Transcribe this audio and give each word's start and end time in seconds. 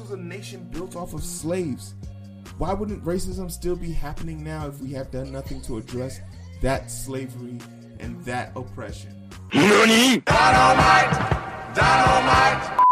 was 0.00 0.10
a 0.10 0.16
nation 0.16 0.68
built 0.72 0.96
off 0.96 1.14
of 1.14 1.22
slaves. 1.22 1.94
Why 2.58 2.72
wouldn't 2.72 3.04
racism 3.04 3.50
still 3.50 3.76
be 3.76 3.92
happening 3.92 4.42
now 4.42 4.66
if 4.66 4.80
we 4.80 4.92
have 4.92 5.10
done 5.10 5.30
nothing 5.30 5.60
to 5.62 5.78
address 5.78 6.20
that 6.62 6.90
slavery 6.90 7.58
and 7.98 8.22
that 8.24 8.52
oppression? 8.56 9.28
Dynamite! 9.50 10.24
Dynamite! 11.74 12.84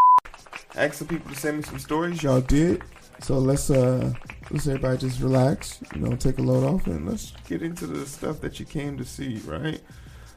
Ask 0.76 0.94
some 0.94 1.08
people 1.08 1.30
to 1.30 1.36
send 1.36 1.56
me 1.56 1.62
some 1.62 1.79
stories. 1.79 2.22
Y'all 2.22 2.40
did. 2.40 2.82
So 3.20 3.38
let's 3.38 3.68
uh 3.70 4.12
let's 4.50 4.66
everybody 4.68 4.98
just 4.98 5.20
relax, 5.20 5.80
you 5.95 6.02
know, 6.02 6.14
take 6.14 6.38
a 6.38 6.43
load 6.43 6.64
off 6.64 6.86
and 6.86 7.09
let's 7.09 7.32
get 7.48 7.62
into 7.62 7.86
the 7.86 8.06
stuff 8.06 8.40
that 8.43 8.61
you 8.61 8.66
came 8.66 8.96
to 8.96 9.04
see, 9.04 9.38
right? 9.45 9.80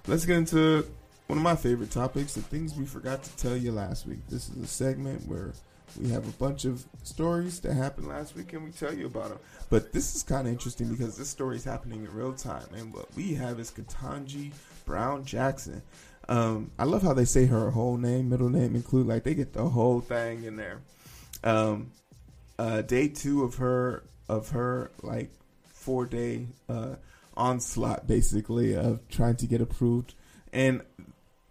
Let's 0.08 0.26
get 0.26 0.38
into 0.38 0.88
one 1.28 1.38
of 1.38 1.44
my 1.44 1.56
favorite 1.56 1.92
topics, 1.92 2.34
the 2.34 2.42
things 2.42 2.76
we 2.76 2.86
forgot 2.86 3.24
to 3.24 3.38
tell 3.38 3.56
you 3.56 3.72
last 3.72 4.08
week. 4.08 4.20
This 4.30 4.50
is 4.50 4.58
a 4.58 4.68
segment 4.68 5.28
where 5.28 5.54
we 6.00 6.10
have 6.10 6.28
a 6.28 6.32
bunch 6.34 6.66
of 6.66 6.86
stories 7.04 7.60
that 7.62 7.74
happened 7.74 8.08
last 8.08 8.36
week 8.36 8.54
and 8.54 8.64
we 8.64 8.72
tell 8.72 8.94
you 8.94 9.08
about 9.08 9.30
them. 9.30 9.40
But 9.70 9.94
this 9.94 10.16
is 10.16 10.24
kind 10.24 10.48
of 10.48 10.54
interesting 10.54 10.90
because 10.90 11.18
this 11.18 11.30
story 11.30 11.56
is 11.56 11.64
happening 11.64 12.06
in 12.06 12.14
real 12.14 12.34
time. 12.34 12.68
And 12.76 12.94
what 12.94 13.14
we 13.16 13.34
have 13.36 13.60
is 13.60 13.72
Ketanji 13.72 14.52
Brown 14.86 15.26
Jackson. 15.26 15.82
Um, 16.30 16.72
I 16.78 16.86
love 16.86 17.02
how 17.02 17.14
they 17.14 17.26
say 17.26 17.46
her 17.46 17.72
whole 17.72 17.98
name, 17.98 18.30
middle 18.30 18.50
name 18.50 18.76
include, 18.76 19.08
like 19.08 19.24
they 19.24 19.34
get 19.34 19.54
the 19.54 19.68
whole 19.68 20.02
thing 20.02 20.44
in 20.44 20.56
there. 20.56 20.82
Um, 21.44 21.92
uh, 22.60 22.82
day 22.82 23.08
two 23.08 23.44
of 23.44 23.56
her 23.56 24.04
of 24.30 24.50
her 24.50 24.92
like 25.02 25.32
four 25.66 26.06
day 26.06 26.48
uh, 26.70 26.96
onslaught, 27.36 28.08
basically 28.08 28.76
of 28.76 29.08
trying 29.10 29.36
to 29.38 29.48
get 29.48 29.62
approved, 29.62 30.14
and 30.54 30.82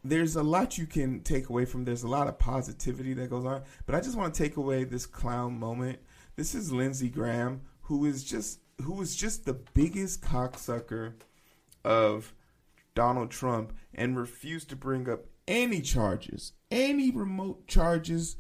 there's 0.05 0.37
a 0.37 0.43
lot 0.43 0.79
you 0.79 0.87
can 0.87 1.21
take 1.21 1.49
away 1.49 1.65
from. 1.65 1.85
There's 1.85 2.03
a 2.03 2.09
lot 2.09 2.27
of 2.27 2.39
positivity 2.39 3.15
that 3.15 3.31
goes 3.31 3.45
on, 3.45 3.63
but 3.87 3.95
I 3.95 4.01
just 4.01 4.17
want 4.17 4.35
to 4.35 4.43
take 4.43 4.57
away 4.57 4.85
this 4.85 5.07
clown 5.07 5.59
moment. 5.59 5.99
This 6.37 6.55
is 6.55 6.73
Lindsey 6.73 7.09
Graham, 7.09 7.63
who 7.83 8.07
is 8.07 8.25
just 8.25 8.61
who 8.83 9.01
is 9.03 9.15
just 9.15 9.45
the 9.45 9.53
biggest 9.75 10.23
cocksucker 10.23 11.13
of 11.85 12.33
Donald 12.95 13.31
Trump 13.31 13.75
and 13.95 14.17
refused 14.17 14.71
to 14.71 14.77
bring 14.77 15.09
up 15.09 15.27
any 15.47 15.81
charges, 15.81 16.53
any 16.71 17.11
remote 17.11 17.67
charges 17.67 18.37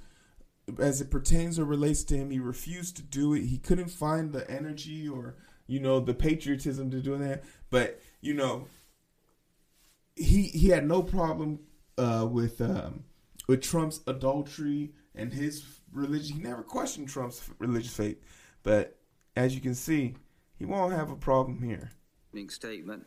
as 0.78 1.00
it 1.00 1.10
pertains 1.10 1.58
or 1.58 1.64
relates 1.64 2.04
to 2.04 2.16
him. 2.16 2.30
He 2.30 2.38
refused 2.38 2.96
to 2.96 3.02
do 3.02 3.34
it. 3.34 3.42
He 3.42 3.58
couldn't 3.58 3.88
find 3.88 4.32
the 4.32 4.48
energy 4.50 5.08
or 5.08 5.36
you 5.66 5.80
know 5.80 6.00
the 6.00 6.14
patriotism 6.14 6.90
to 6.90 7.00
do 7.00 7.18
that. 7.18 7.44
But 7.70 8.00
you 8.20 8.34
know, 8.34 8.66
he 10.20 10.42
he 10.42 10.68
had 10.68 10.86
no 10.86 11.02
problem 11.02 11.60
uh, 11.98 12.26
with 12.30 12.60
um, 12.60 13.04
with 13.48 13.62
Trump's 13.62 14.00
adultery 14.06 14.92
and 15.14 15.32
his 15.32 15.64
religion. 15.92 16.36
He 16.36 16.42
never 16.42 16.62
questioned 16.62 17.08
Trump's 17.08 17.42
religious 17.58 17.96
faith. 17.96 18.20
But 18.62 18.96
as 19.36 19.54
you 19.54 19.60
can 19.60 19.74
see, 19.74 20.14
he 20.58 20.64
won't 20.64 20.92
have 20.92 21.10
a 21.10 21.16
problem 21.16 21.62
here. 21.62 21.90
Statement 22.48 23.04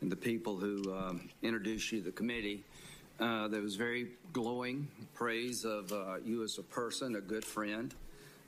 and 0.00 0.12
the 0.12 0.16
people 0.16 0.56
who 0.56 0.94
um, 0.94 1.28
introduced 1.42 1.90
you 1.92 1.98
to 1.98 2.04
the 2.04 2.12
committee. 2.12 2.64
Uh, 3.18 3.48
that 3.48 3.62
was 3.62 3.76
very 3.76 4.12
glowing 4.32 4.88
praise 5.12 5.66
of 5.66 5.92
uh, 5.92 6.16
you 6.24 6.42
as 6.42 6.56
a 6.56 6.62
person, 6.62 7.16
a 7.16 7.20
good 7.20 7.44
friend. 7.44 7.94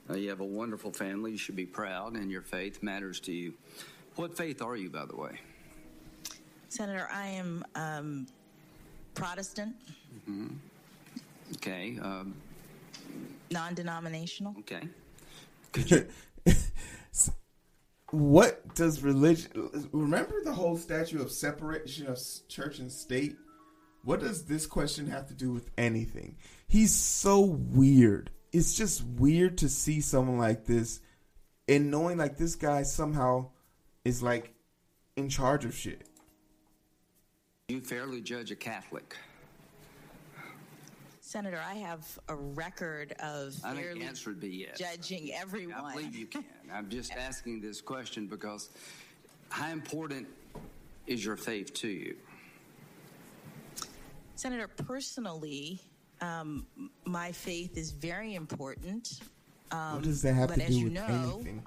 Uh, 0.09 0.15
you 0.15 0.29
have 0.29 0.39
a 0.39 0.45
wonderful 0.45 0.91
family. 0.91 1.33
You 1.33 1.37
should 1.37 1.55
be 1.55 1.67
proud, 1.67 2.15
and 2.15 2.31
your 2.31 2.41
faith 2.41 2.81
matters 2.81 3.19
to 3.19 3.31
you. 3.31 3.53
What 4.15 4.35
faith 4.35 4.63
are 4.63 4.75
you, 4.75 4.89
by 4.89 5.05
the 5.05 5.15
way? 5.15 5.39
Senator, 6.73 7.07
I 7.13 7.27
am 7.27 7.63
um, 7.75 8.27
Protestant. 9.13 9.75
Mm-hmm. 10.27 10.47
Okay. 11.57 11.99
Um, 12.01 12.33
non 13.51 13.75
denominational. 13.75 14.55
Okay. 14.59 14.81
what 18.09 18.73
does 18.73 19.03
religion 19.03 19.89
remember 19.91 20.43
the 20.43 20.53
whole 20.53 20.75
statue 20.75 21.21
of 21.21 21.31
separation 21.31 22.07
of 22.07 22.19
church 22.47 22.79
and 22.79 22.91
state 22.91 23.35
what 24.03 24.19
does 24.19 24.45
this 24.45 24.65
question 24.65 25.07
have 25.07 25.27
to 25.27 25.33
do 25.33 25.51
with 25.51 25.69
anything? 25.77 26.37
He's 26.67 26.93
so 26.93 27.39
weird. 27.39 28.31
It's 28.51 28.75
just 28.75 29.03
weird 29.03 29.59
to 29.59 29.69
see 29.69 30.01
someone 30.01 30.39
like 30.39 30.65
this 30.65 30.99
and 31.67 31.91
knowing 31.91 32.17
like 32.17 32.37
this 32.37 32.55
guy 32.55 32.81
somehow 32.83 33.51
is 34.03 34.23
like 34.23 34.55
in 35.15 35.29
charge 35.29 35.65
of 35.65 35.75
shit. 35.75 36.07
You 37.69 37.79
fairly 37.79 38.19
judge 38.19 38.51
a 38.51 38.57
Catholic. 38.57 39.15
Senator, 41.21 41.61
I 41.65 41.75
have 41.75 42.05
a 42.27 42.35
record 42.35 43.13
of 43.21 43.55
I 43.63 43.73
think 43.73 43.99
the 43.99 44.05
answer 44.05 44.31
would 44.31 44.41
be 44.41 44.49
yes. 44.49 44.77
judging 44.77 45.33
everyone. 45.33 45.75
I 45.75 45.93
believe 45.93 46.13
you 46.13 46.25
can. 46.25 46.43
I'm 46.73 46.89
just 46.89 47.13
asking 47.13 47.61
this 47.61 47.79
question 47.79 48.27
because 48.27 48.69
how 49.47 49.71
important 49.71 50.27
is 51.07 51.23
your 51.23 51.37
faith 51.37 51.73
to 51.75 51.87
you? 51.87 52.17
Senator, 54.35 54.67
personally, 54.67 55.79
um, 56.19 56.67
my 57.05 57.31
faith 57.31 57.77
is 57.77 57.91
very 57.91 58.35
important. 58.35 59.21
Um, 59.71 59.95
what 59.95 60.03
does 60.03 60.21
that 60.23 60.33
have 60.33 60.53
to 60.53 60.67
do 60.67 60.73
you 60.73 60.83
with 60.85 60.93
know, 60.93 61.35
anything? 61.37 61.63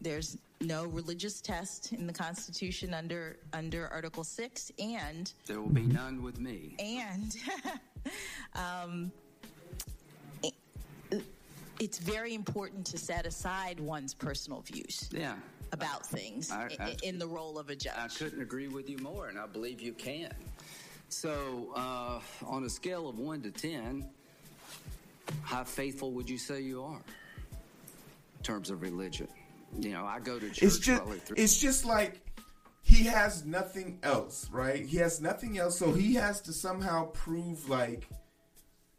There's 0.00 0.38
no 0.60 0.84
religious 0.86 1.40
test 1.40 1.92
in 1.92 2.06
the 2.06 2.12
Constitution 2.12 2.92
under 2.92 3.36
under 3.52 3.88
Article 3.88 4.24
Six, 4.24 4.70
and 4.78 5.32
there 5.46 5.60
will 5.60 5.68
be 5.68 5.82
none 5.82 6.22
with 6.22 6.38
me. 6.38 6.76
And 6.78 7.36
um, 8.54 9.12
it, 10.42 10.52
it's 11.80 11.98
very 11.98 12.34
important 12.34 12.86
to 12.86 12.98
set 12.98 13.26
aside 13.26 13.80
one's 13.80 14.14
personal 14.14 14.60
views. 14.60 15.08
Yeah. 15.12 15.34
About 15.72 16.04
things 16.04 16.50
I, 16.50 16.68
I, 16.80 16.96
in 17.04 17.16
the 17.20 17.28
role 17.28 17.56
of 17.56 17.70
a 17.70 17.76
judge. 17.76 17.94
I 17.96 18.08
couldn't 18.08 18.42
agree 18.42 18.66
with 18.66 18.90
you 18.90 18.98
more, 18.98 19.28
and 19.28 19.38
I 19.38 19.46
believe 19.46 19.80
you 19.80 19.92
can. 19.92 20.34
So, 21.10 21.68
uh, 21.76 22.18
on 22.44 22.64
a 22.64 22.68
scale 22.68 23.08
of 23.08 23.20
one 23.20 23.40
to 23.42 23.52
10, 23.52 24.04
how 25.42 25.62
faithful 25.62 26.10
would 26.12 26.28
you 26.28 26.38
say 26.38 26.60
you 26.60 26.82
are 26.82 26.98
in 26.98 28.42
terms 28.42 28.70
of 28.70 28.82
religion? 28.82 29.28
You 29.78 29.90
know, 29.92 30.04
I 30.04 30.20
go 30.20 30.38
to 30.38 30.48
church. 30.48 30.62
It's 30.62 30.78
just, 30.78 31.02
it's 31.36 31.60
just 31.60 31.84
like 31.84 32.20
he 32.82 33.04
has 33.04 33.44
nothing 33.44 33.98
else, 34.02 34.48
right? 34.50 34.84
He 34.84 34.96
has 34.98 35.20
nothing 35.20 35.58
else, 35.58 35.78
so 35.78 35.92
he 35.92 36.14
has 36.14 36.40
to 36.42 36.52
somehow 36.52 37.06
prove 37.06 37.68
like 37.68 38.08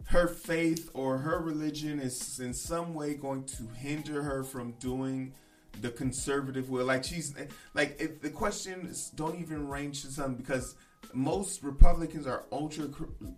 her 0.06 0.28
faith 0.28 0.90
or 0.94 1.18
her 1.18 1.40
religion 1.40 2.00
is 2.00 2.40
in 2.40 2.54
some 2.54 2.94
way 2.94 3.14
going 3.14 3.46
to 3.46 3.64
hinder 3.78 4.22
her 4.24 4.44
from 4.44 4.74
doing 4.74 5.34
the 5.82 5.90
conservative 5.90 6.70
will. 6.70 6.86
Like 6.86 7.04
she's 7.04 7.34
like 7.74 7.98
if 8.00 8.22
the 8.22 8.30
question 8.30 8.88
is, 8.88 9.10
don't 9.16 9.40
even 9.40 9.68
range 9.68 10.02
to 10.04 10.12
something 10.12 10.36
because 10.36 10.76
most 11.14 11.64
Republicans 11.64 12.28
are 12.28 12.46
ultra 12.52 12.88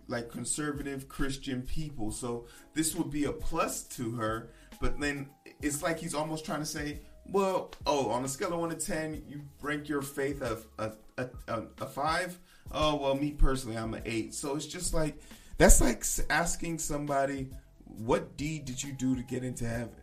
like 0.08 0.30
conservative 0.30 1.08
Christian 1.08 1.62
people. 1.62 2.12
So 2.12 2.46
this 2.74 2.94
would 2.94 3.10
be 3.10 3.24
a 3.24 3.32
plus 3.32 3.82
to 3.96 4.12
her. 4.12 4.50
But 4.80 4.98
then 5.00 5.28
it's 5.62 5.82
like 5.82 5.98
he's 5.98 6.14
almost 6.14 6.44
trying 6.44 6.60
to 6.60 6.66
say, 6.66 7.00
well, 7.26 7.72
oh, 7.86 8.10
on 8.10 8.24
a 8.24 8.28
scale 8.28 8.52
of 8.52 8.60
one 8.60 8.70
to 8.70 8.76
ten, 8.76 9.22
you 9.28 9.42
rank 9.62 9.88
your 9.88 10.02
faith 10.02 10.42
of 10.42 10.66
a, 10.78 10.92
a, 11.18 11.28
a, 11.48 11.62
a 11.80 11.86
five. 11.86 12.38
Oh 12.72 12.96
well, 12.96 13.14
me 13.14 13.32
personally, 13.32 13.76
I'm 13.76 13.94
an 13.94 14.02
eight. 14.04 14.34
So 14.34 14.56
it's 14.56 14.66
just 14.66 14.94
like 14.94 15.20
that's 15.58 15.80
like 15.80 16.04
asking 16.30 16.78
somebody, 16.78 17.50
what 17.84 18.36
deed 18.36 18.64
did 18.64 18.82
you 18.82 18.92
do 18.92 19.14
to 19.16 19.22
get 19.22 19.44
into 19.44 19.66
heaven? 19.66 19.96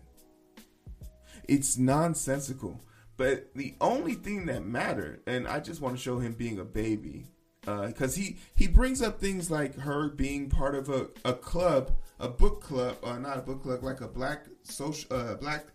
It's 1.48 1.78
nonsensical. 1.78 2.80
But 3.18 3.54
the 3.54 3.76
only 3.82 4.14
thing 4.14 4.48
that 4.48 4.66
mattered, 4.66 5.22
and 5.28 5.48
I 5.48 5.60
just 5.60 5.82
want 5.82 5.96
to 5.96 6.02
show 6.02 6.18
him 6.18 6.34
being 6.34 6.60
a 6.60 6.64
baby, 6.64 7.28
because 7.62 8.18
uh, 8.18 8.22
he 8.22 8.38
he 8.56 8.68
brings 8.68 9.02
up 9.02 9.20
things 9.20 9.52
like 9.52 9.76
her 9.76 10.10
being 10.10 10.50
part 10.50 10.74
of 10.74 10.90
a, 10.90 11.10
a 11.24 11.34
club, 11.34 11.92
a 12.20 12.28
book 12.28 12.64
club, 12.64 12.98
uh, 13.04 13.20
not 13.20 13.38
a 13.38 13.42
book 13.42 13.62
club, 13.62 13.84
like 13.84 14.02
a 14.02 14.08
black 14.08 14.46
social, 14.64 15.16
uh, 15.16 15.36
black 15.36 15.66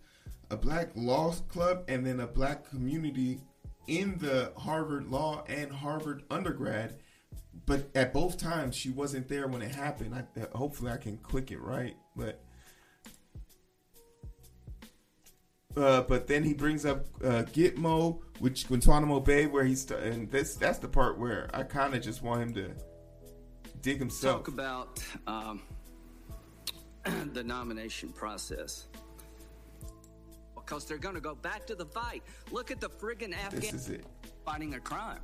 a 0.50 0.56
black 0.56 0.90
law 0.94 1.32
club, 1.48 1.84
and 1.88 2.06
then 2.06 2.20
a 2.20 2.26
black 2.26 2.68
community 2.68 3.40
in 3.86 4.18
the 4.18 4.52
Harvard 4.56 5.10
Law 5.10 5.44
and 5.48 5.70
Harvard 5.70 6.24
undergrad. 6.30 6.96
But 7.64 7.88
at 7.94 8.12
both 8.12 8.38
times, 8.38 8.76
she 8.76 8.90
wasn't 8.90 9.28
there 9.28 9.48
when 9.48 9.62
it 9.62 9.74
happened. 9.74 10.14
I, 10.14 10.56
hopefully, 10.56 10.92
I 10.92 10.98
can 10.98 11.16
click 11.18 11.50
it 11.50 11.60
right, 11.60 11.96
but 12.14 12.40
Uh, 15.76 16.00
but 16.02 16.26
then 16.26 16.42
he 16.42 16.54
brings 16.54 16.86
up 16.86 17.04
uh, 17.22 17.42
Gitmo, 17.52 18.20
which 18.38 18.66
Guantanamo 18.66 19.20
Bay, 19.20 19.46
where 19.46 19.64
he's 19.64 19.82
st- 19.82 20.00
and 20.00 20.30
this 20.30 20.54
that's 20.54 20.78
the 20.78 20.88
part 20.88 21.18
where 21.18 21.50
I 21.52 21.64
kind 21.64 21.94
of 21.94 22.00
just 22.00 22.22
want 22.22 22.40
him 22.40 22.54
to 22.54 22.70
dig 23.82 23.98
himself. 23.98 24.38
Talk 24.38 24.48
about 24.48 25.04
um, 25.26 25.60
the 27.34 27.44
nomination 27.44 28.08
process 28.08 28.86
because 30.66 30.84
they're 30.84 30.98
going 30.98 31.14
to 31.14 31.20
go 31.20 31.34
back 31.34 31.66
to 31.66 31.74
the 31.74 31.86
fight. 31.86 32.22
Look 32.50 32.70
at 32.70 32.80
the 32.80 32.88
friggin' 32.88 33.34
Afghan 33.34 34.02
fighting 34.44 34.74
a 34.74 34.80
crime. 34.80 35.20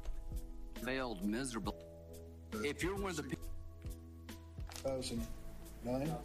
Failed 0.84 1.24
miserable. 1.24 1.76
If 2.52 2.82
you're 2.82 2.94
one 2.94 3.10
of 3.10 3.16
the 3.16 3.22
people. 3.24 3.48
2009? 4.84 6.16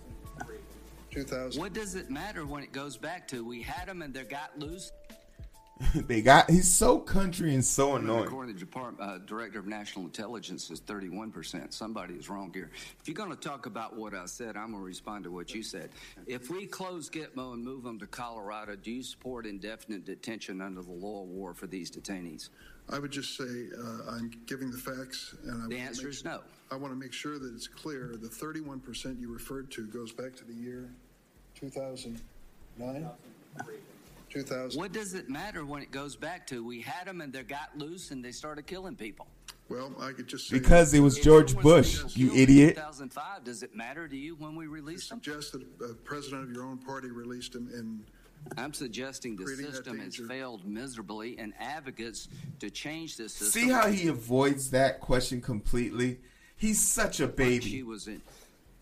2000. 1.10 1.60
What 1.60 1.74
does 1.74 1.96
it 1.96 2.10
matter 2.10 2.46
when 2.46 2.64
it 2.64 2.72
goes 2.72 2.98
back 2.98 3.28
to 3.30 3.44
we 3.44 3.62
had 3.62 3.88
them 3.88 4.02
and 4.02 4.14
they 4.14 4.24
got 4.24 4.58
loose? 4.60 4.92
they 5.96 6.22
got 6.22 6.50
he's 6.50 6.68
so 6.68 6.98
country 7.00 7.54
and 7.54 7.64
so 7.64 7.96
annoying. 7.96 8.26
According 8.26 8.54
to 8.54 8.60
the 8.60 8.66
Department, 8.66 9.10
uh, 9.10 9.18
Director 9.26 9.60
of 9.60 9.68
National 9.68 10.06
Intelligence, 10.06 10.70
is 10.72 10.82
31%. 10.82 11.74
Somebody 11.74 12.16
is 12.16 12.30
wrong 12.30 12.52
here. 12.54 12.72
If 13.00 13.08
you're 13.08 13.16
going 13.16 13.30
to 13.30 13.36
talk 13.36 13.66
about 13.66 13.96
what 13.96 14.14
I 14.14 14.26
said, 14.26 14.58
I'm 14.58 14.72
going 14.72 14.82
to 14.82 14.88
respond 14.88 15.24
to 15.26 15.32
what 15.32 15.54
you 15.54 15.64
said. 15.64 15.90
If 16.26 16.50
we 16.50 16.66
close 16.66 17.10
Gitmo 17.10 17.54
and 17.54 17.64
move 17.64 17.84
them 17.84 18.00
to 18.00 18.08
Colorado, 18.08 18.76
do 18.76 18.92
you 18.92 19.04
support 19.04 19.46
indefinite 19.46 20.06
detention 20.06 20.62
under 20.62 20.82
the 20.82 20.92
law 20.92 21.24
of 21.24 21.30
war 21.30 21.54
for 21.54 21.68
these 21.68 21.92
detainees? 21.92 22.50
I 22.90 23.00
would 23.00 23.12
just 23.12 23.36
say 23.38 23.44
uh, 23.78 24.12
I'm 24.12 24.32
giving 24.46 24.72
the 24.72 24.78
facts, 24.78 25.36
and 25.46 25.64
I 25.64 25.68
The 25.68 25.78
answer 25.78 26.04
make- 26.04 26.14
is 26.14 26.26
no. 26.26 26.42
I 26.72 26.76
want 26.76 26.94
to 26.94 27.00
make 27.00 27.14
sure 27.14 27.40
that 27.40 27.54
it's 27.54 27.68
clear. 27.68 28.16
The 28.20 28.28
31 28.30 28.80
percent 28.82 29.20
you 29.20 29.32
referred 29.32 29.72
to 29.72 29.88
goes 29.88 30.12
back 30.12 30.36
to 30.36 30.44
the 30.44 30.54
year 30.54 30.90
2009. 31.56 33.10
2000. 34.44 34.80
What 34.80 34.92
does 34.92 35.14
it 35.14 35.30
matter 35.30 35.66
when 35.66 35.82
it 35.82 35.92
goes 35.92 36.16
back 36.16 36.48
to 36.48 36.64
we 36.64 36.82
had 36.82 37.08
them 37.08 37.22
and 37.22 37.32
they 37.32 37.44
got 37.44 37.78
loose 37.78 38.12
and 38.12 38.24
they 38.24 38.32
started 38.32 38.68
killing 38.68 38.96
people? 38.96 39.28
Well, 39.70 39.94
I 40.00 40.12
could 40.14 40.28
just 40.28 40.48
say 40.48 40.58
Because 40.58 40.94
it 40.94 41.02
was 41.02 41.20
George 41.20 41.54
there 41.54 41.62
Bush, 41.62 42.16
you 42.16 42.34
idiot. 42.34 42.76
2005, 42.76 43.44
does 43.44 43.64
it 43.64 43.76
matter 43.76 44.08
to 44.08 44.16
you 44.16 44.36
when 44.36 44.56
we 44.56 44.68
release 44.68 45.10
them? 45.10 45.22
suggest 45.22 45.54
that 45.54 45.90
a 45.90 45.94
president 45.94 46.44
of 46.44 46.52
your 46.52 46.64
own 46.64 46.78
party 46.78 47.10
released 47.10 47.54
him 47.56 47.70
in. 47.74 48.04
I'm 48.58 48.74
suggesting 48.74 49.36
the 49.36 49.46
system 49.48 50.00
has 50.00 50.16
failed 50.16 50.66
miserably, 50.66 51.38
and 51.38 51.54
advocates 51.60 52.30
to 52.60 52.70
change 52.70 53.18
this 53.18 53.34
system. 53.34 53.62
See 53.62 53.70
how 53.70 53.88
he 53.88 54.08
avoids 54.08 54.70
that 54.72 55.02
question 55.02 55.42
completely? 55.42 56.20
He's 56.56 56.82
such 56.82 57.20
a 57.20 57.26
what 57.26 57.36
baby. 57.36 57.66
she 57.66 57.84
was 57.84 58.08
in, 58.08 58.22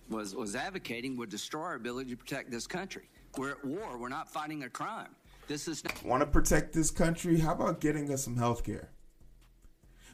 was 0.10 0.36
was 0.36 0.56
advocating 0.56 1.18
would 1.18 1.30
destroy 1.30 1.64
our 1.64 1.76
ability 1.76 2.12
to 2.12 2.18
protect 2.18 2.52
this 2.52 2.68
country. 2.68 3.10
We're 3.38 3.52
at 3.52 3.66
war. 3.66 3.98
We're 3.98 4.10
not 4.10 4.32
fighting 4.32 4.64
a 4.64 4.70
crime. 4.70 5.16
This 5.48 5.68
is 5.68 5.84
not. 5.84 6.04
Want 6.04 6.22
to 6.22 6.28
protect 6.28 6.74
this 6.74 6.92
country? 6.92 7.40
How 7.40 7.54
about 7.54 7.80
getting 7.80 8.12
us 8.12 8.24
some 8.24 8.38
health 8.38 8.64
care? 8.64 8.90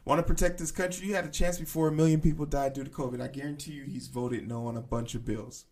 Want 0.04 0.20
to 0.20 0.24
protect 0.24 0.58
this 0.58 0.72
country? 0.72 1.08
You 1.08 1.16
had 1.16 1.26
a 1.26 1.30
chance 1.30 1.58
before 1.60 1.88
a 1.88 1.92
million 1.92 2.22
people 2.22 2.46
died 2.46 2.74
due 2.74 2.84
to 2.84 2.90
COVID. 2.90 3.22
I 3.22 3.28
guarantee 3.28 3.74
you 3.74 3.84
he's 3.84 4.08
voted 4.08 4.48
no 4.48 4.66
on 4.68 4.76
a 4.78 4.82
bunch 4.82 5.16
of 5.16 5.24
bills. 5.26 5.66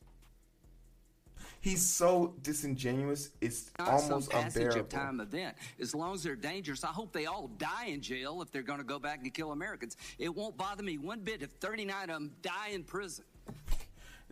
He's 1.62 1.82
so 1.82 2.36
disingenuous, 2.42 3.32
it's 3.42 3.70
Not 3.78 4.00
some 4.00 4.12
almost 4.14 4.32
passage 4.32 4.56
unbearable. 4.64 4.80
of 4.80 4.90
time 4.90 5.20
event. 5.20 5.58
As 5.82 5.94
long 5.94 6.14
as 6.14 6.24
they're 6.24 6.38
dangerous, 6.38 6.86
I 6.86 6.88
hope 6.88 7.12
they 7.12 7.26
all 7.26 7.50
die 7.58 7.88
in 7.88 8.00
jail 8.02 8.42
if 8.42 8.50
they're 8.50 8.62
going 8.62 8.80
to 8.80 8.86
go 8.86 8.98
back 8.98 9.20
and 9.24 9.34
kill 9.34 9.52
Americans. 9.52 9.98
It 10.20 10.34
won't 10.34 10.56
bother 10.56 10.84
me 10.84 10.98
one 10.98 11.20
bit 11.20 11.42
if 11.42 11.50
39 11.60 12.04
of 12.04 12.08
them 12.08 12.32
die 12.42 12.70
in 12.72 12.86
prison. 12.86 13.26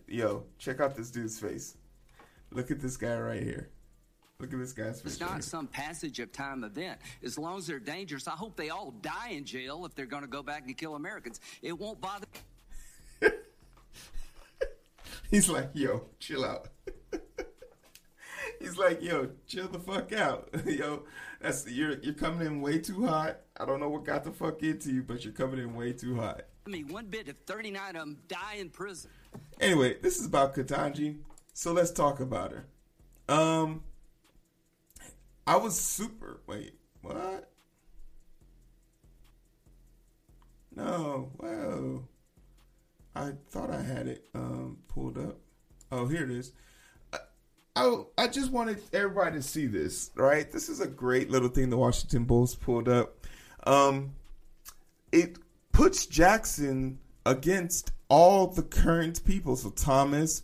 Yo, 0.06 0.44
check 0.58 0.80
out 0.80 0.96
this 0.96 1.10
dude's 1.10 1.38
face. 1.38 1.76
Look 2.50 2.70
at 2.70 2.80
this 2.80 2.96
guy 2.96 3.18
right 3.18 3.42
here. 3.42 3.68
Look 4.40 4.52
at 4.52 4.60
this 4.60 4.72
guy's 4.72 5.00
face. 5.00 5.14
It's 5.14 5.20
not 5.20 5.42
some 5.42 5.66
passage 5.66 6.20
of 6.20 6.30
time 6.30 6.62
event. 6.62 7.00
As 7.24 7.36
long 7.38 7.58
as 7.58 7.66
they're 7.66 7.80
dangerous, 7.80 8.28
I 8.28 8.32
hope 8.32 8.54
they 8.54 8.70
all 8.70 8.92
die 9.02 9.30
in 9.30 9.44
jail 9.44 9.84
if 9.84 9.96
they're 9.96 10.06
going 10.06 10.22
to 10.22 10.28
go 10.28 10.44
back 10.44 10.62
and 10.64 10.76
kill 10.76 10.94
Americans. 10.94 11.40
It 11.60 11.76
won't 11.76 12.00
bother 12.00 12.28
He's 15.30 15.48
like, 15.48 15.70
yo, 15.74 16.04
chill 16.20 16.44
out. 16.44 16.68
He's 18.60 18.78
like, 18.78 19.02
yo, 19.02 19.30
chill 19.48 19.66
the 19.66 19.80
fuck 19.80 20.12
out. 20.12 20.48
yo, 20.64 21.02
that's 21.40 21.68
you're 21.68 21.98
you're 21.98 22.14
coming 22.14 22.46
in 22.46 22.60
way 22.60 22.78
too 22.78 23.06
hot. 23.06 23.40
I 23.58 23.64
don't 23.64 23.80
know 23.80 23.88
what 23.88 24.04
got 24.04 24.22
the 24.22 24.30
fuck 24.30 24.62
into 24.62 24.92
you, 24.92 25.02
but 25.02 25.24
you're 25.24 25.32
coming 25.32 25.58
in 25.58 25.74
way 25.74 25.92
too 25.92 26.14
hot. 26.14 26.42
me 26.64 26.84
one 26.84 27.06
bit 27.06 27.26
if 27.26 27.38
39 27.38 27.88
of 27.88 27.94
them 27.94 28.18
die 28.28 28.54
in 28.58 28.70
prison. 28.70 29.10
Anyway, 29.60 29.96
this 30.00 30.20
is 30.20 30.26
about 30.26 30.54
Ketanji, 30.54 31.18
so 31.54 31.72
let's 31.72 31.90
talk 31.90 32.20
about 32.20 32.52
her. 32.52 32.66
Um, 33.28 33.82
I 35.48 35.56
was 35.56 35.80
super. 35.80 36.42
Wait, 36.46 36.74
what? 37.00 37.50
No, 40.76 41.30
whoa. 41.38 42.06
I 43.16 43.32
thought 43.48 43.70
I 43.70 43.80
had 43.80 44.08
it 44.08 44.28
um 44.34 44.76
pulled 44.88 45.16
up. 45.16 45.38
Oh, 45.90 46.06
here 46.06 46.24
it 46.24 46.30
is. 46.30 46.52
I, 47.14 47.18
I 47.76 48.02
I 48.18 48.28
just 48.28 48.52
wanted 48.52 48.82
everybody 48.92 49.36
to 49.36 49.42
see 49.42 49.66
this, 49.66 50.10
right? 50.16 50.52
This 50.52 50.68
is 50.68 50.80
a 50.80 50.86
great 50.86 51.30
little 51.30 51.48
thing 51.48 51.70
the 51.70 51.78
Washington 51.78 52.24
Bulls 52.24 52.54
pulled 52.54 52.90
up. 52.90 53.26
Um, 53.66 54.16
it 55.12 55.38
puts 55.72 56.04
Jackson 56.04 56.98
against 57.24 57.92
all 58.10 58.48
the 58.48 58.62
current 58.62 59.24
people. 59.24 59.56
So 59.56 59.70
Thomas, 59.70 60.42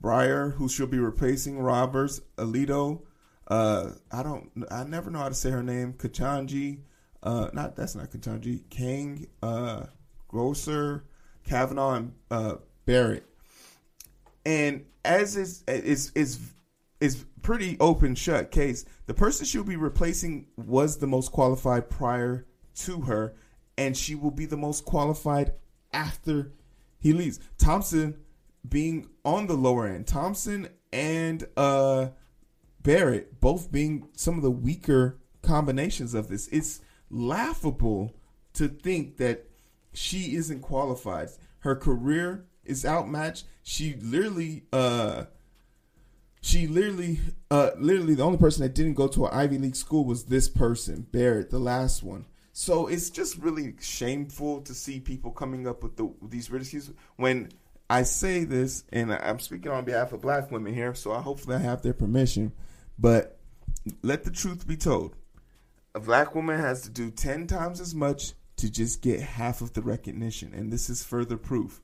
Breyer, 0.00 0.54
who 0.54 0.68
she'll 0.68 0.86
be 0.86 1.00
replacing, 1.00 1.58
Roberts, 1.58 2.20
Alito. 2.36 3.02
Uh, 3.46 3.90
I 4.10 4.22
don't, 4.22 4.50
I 4.70 4.84
never 4.84 5.10
know 5.10 5.20
how 5.20 5.28
to 5.28 5.34
say 5.34 5.50
her 5.50 5.62
name. 5.62 5.92
Kachanji, 5.94 6.80
uh, 7.22 7.50
not 7.52 7.76
that's 7.76 7.94
not 7.94 8.10
Kachanji. 8.10 8.68
Kang, 8.70 9.26
uh, 9.42 9.86
Grosser, 10.28 11.04
Kavanaugh, 11.44 11.94
and 11.94 12.12
uh, 12.30 12.56
Barrett. 12.84 13.24
And 14.44 14.84
as 15.04 15.36
is 15.36 15.62
is 15.66 16.12
is 16.14 16.40
is 17.00 17.24
pretty 17.42 17.76
open 17.78 18.14
shut 18.14 18.50
case. 18.50 18.84
The 19.06 19.14
person 19.14 19.46
she'll 19.46 19.64
be 19.64 19.76
replacing 19.76 20.46
was 20.56 20.98
the 20.98 21.06
most 21.06 21.30
qualified 21.32 21.88
prior 21.88 22.46
to 22.76 23.02
her, 23.02 23.34
and 23.78 23.96
she 23.96 24.14
will 24.14 24.30
be 24.30 24.46
the 24.46 24.56
most 24.56 24.84
qualified 24.84 25.52
after 25.92 26.52
he 26.98 27.12
leaves. 27.12 27.38
Thompson 27.58 28.16
being 28.68 29.08
on 29.24 29.46
the 29.46 29.54
lower 29.54 29.86
end. 29.86 30.06
Thompson 30.06 30.68
and 30.92 31.46
uh 31.56 32.08
Barrett 32.86 33.40
both 33.40 33.72
being 33.72 34.08
some 34.12 34.36
of 34.36 34.42
the 34.42 34.50
weaker 34.50 35.18
combinations 35.42 36.14
of 36.14 36.28
this. 36.28 36.46
It's 36.52 36.80
laughable 37.10 38.14
to 38.52 38.68
think 38.68 39.16
that 39.16 39.50
she 39.92 40.36
isn't 40.36 40.60
qualified. 40.60 41.30
Her 41.58 41.74
career 41.74 42.46
is 42.64 42.86
outmatched. 42.86 43.44
She 43.64 43.96
literally 44.00 44.66
uh 44.72 45.24
she 46.40 46.68
literally 46.68 47.18
uh 47.50 47.70
literally 47.76 48.14
the 48.14 48.22
only 48.22 48.38
person 48.38 48.62
that 48.62 48.76
didn't 48.76 48.94
go 48.94 49.08
to 49.08 49.26
an 49.26 49.32
Ivy 49.32 49.58
League 49.58 49.74
school 49.74 50.04
was 50.04 50.26
this 50.26 50.48
person, 50.48 51.08
Barrett, 51.10 51.50
the 51.50 51.58
last 51.58 52.04
one. 52.04 52.26
So 52.52 52.86
it's 52.86 53.10
just 53.10 53.36
really 53.38 53.74
shameful 53.80 54.60
to 54.60 54.72
see 54.72 55.00
people 55.00 55.32
coming 55.32 55.66
up 55.66 55.82
with 55.82 55.96
the, 55.96 56.14
these 56.22 56.52
ridiculous 56.52 56.92
when 57.16 57.50
I 57.90 58.04
say 58.04 58.44
this, 58.44 58.84
and 58.92 59.12
I'm 59.12 59.40
speaking 59.40 59.72
on 59.72 59.84
behalf 59.84 60.12
of 60.12 60.20
black 60.20 60.52
women 60.52 60.72
here, 60.72 60.94
so 60.94 61.12
I 61.12 61.20
hopefully 61.20 61.56
I 61.56 61.60
have 61.60 61.82
their 61.82 61.92
permission. 61.92 62.52
But 62.98 63.38
let 64.02 64.24
the 64.24 64.30
truth 64.30 64.66
be 64.66 64.76
told. 64.76 65.14
A 65.94 66.00
black 66.00 66.34
woman 66.34 66.60
has 66.60 66.82
to 66.82 66.90
do 66.90 67.10
10 67.10 67.46
times 67.46 67.80
as 67.80 67.94
much 67.94 68.32
to 68.56 68.70
just 68.70 69.02
get 69.02 69.20
half 69.20 69.60
of 69.60 69.72
the 69.74 69.82
recognition. 69.82 70.54
And 70.54 70.72
this 70.72 70.88
is 70.88 71.04
further 71.04 71.36
proof. 71.36 71.80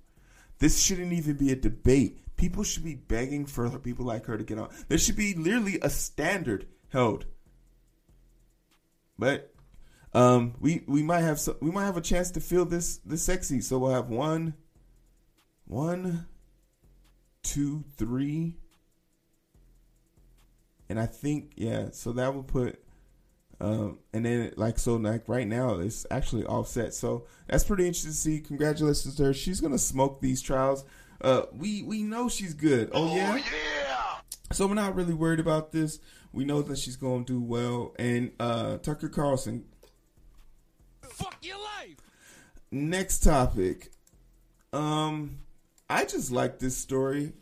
This 0.58 0.82
shouldn't 0.82 1.12
even 1.12 1.36
be 1.36 1.50
a 1.50 1.56
debate. 1.56 2.18
People 2.36 2.64
should 2.64 2.84
be 2.84 2.94
begging 2.94 3.46
for 3.46 3.68
people 3.78 4.04
like 4.04 4.26
her 4.26 4.38
to 4.38 4.44
get 4.44 4.58
on. 4.58 4.70
There 4.88 4.98
should 4.98 5.16
be 5.16 5.34
literally 5.34 5.78
a 5.82 5.90
standard 5.90 6.66
held. 6.88 7.26
But 9.18 9.52
um, 10.14 10.54
we 10.60 10.82
we 10.86 11.02
might 11.02 11.20
have 11.20 11.40
some, 11.40 11.56
we 11.60 11.70
might 11.70 11.84
have 11.84 11.96
a 11.96 12.02
chance 12.02 12.30
to 12.32 12.40
feel 12.40 12.64
this 12.64 12.98
this 12.98 13.24
sexy. 13.24 13.60
So 13.60 13.78
we'll 13.78 13.92
have 13.92 14.08
one, 14.08 14.54
one, 15.66 16.26
two, 17.42 17.84
three, 17.96 18.56
and 20.92 21.00
I 21.00 21.06
think 21.06 21.52
yeah. 21.56 21.86
So 21.92 22.12
that 22.12 22.34
will 22.34 22.42
put 22.42 22.78
um, 23.62 24.00
and 24.12 24.26
then 24.26 24.52
like 24.56 24.78
so 24.78 24.96
like 24.96 25.26
right 25.26 25.46
now 25.46 25.78
it's 25.78 26.04
actually 26.10 26.44
offset. 26.44 26.92
So 26.92 27.26
that's 27.48 27.64
pretty 27.64 27.86
interesting 27.86 28.10
to 28.10 28.16
see. 28.16 28.40
Congratulations 28.40 29.16
to 29.16 29.24
her. 29.24 29.32
She's 29.32 29.58
gonna 29.58 29.78
smoke 29.78 30.20
these 30.20 30.42
trials. 30.42 30.84
Uh, 31.22 31.44
we 31.50 31.82
we 31.82 32.02
know 32.02 32.28
she's 32.28 32.52
good. 32.52 32.90
Oh 32.92 33.16
yeah. 33.16 33.40
So 34.52 34.66
we're 34.66 34.74
not 34.74 34.94
really 34.94 35.14
worried 35.14 35.40
about 35.40 35.72
this. 35.72 35.98
We 36.30 36.44
know 36.44 36.60
that 36.60 36.76
she's 36.76 36.96
gonna 36.96 37.24
do 37.24 37.40
well. 37.40 37.94
And 37.98 38.32
uh, 38.38 38.76
Tucker 38.78 39.08
Carlson. 39.08 39.64
Fuck 41.00 41.36
your 41.40 41.56
life. 41.56 41.96
Next 42.70 43.20
topic. 43.20 43.92
Um, 44.74 45.38
I 45.88 46.04
just 46.04 46.30
like 46.32 46.58
this 46.58 46.76
story, 46.76 47.32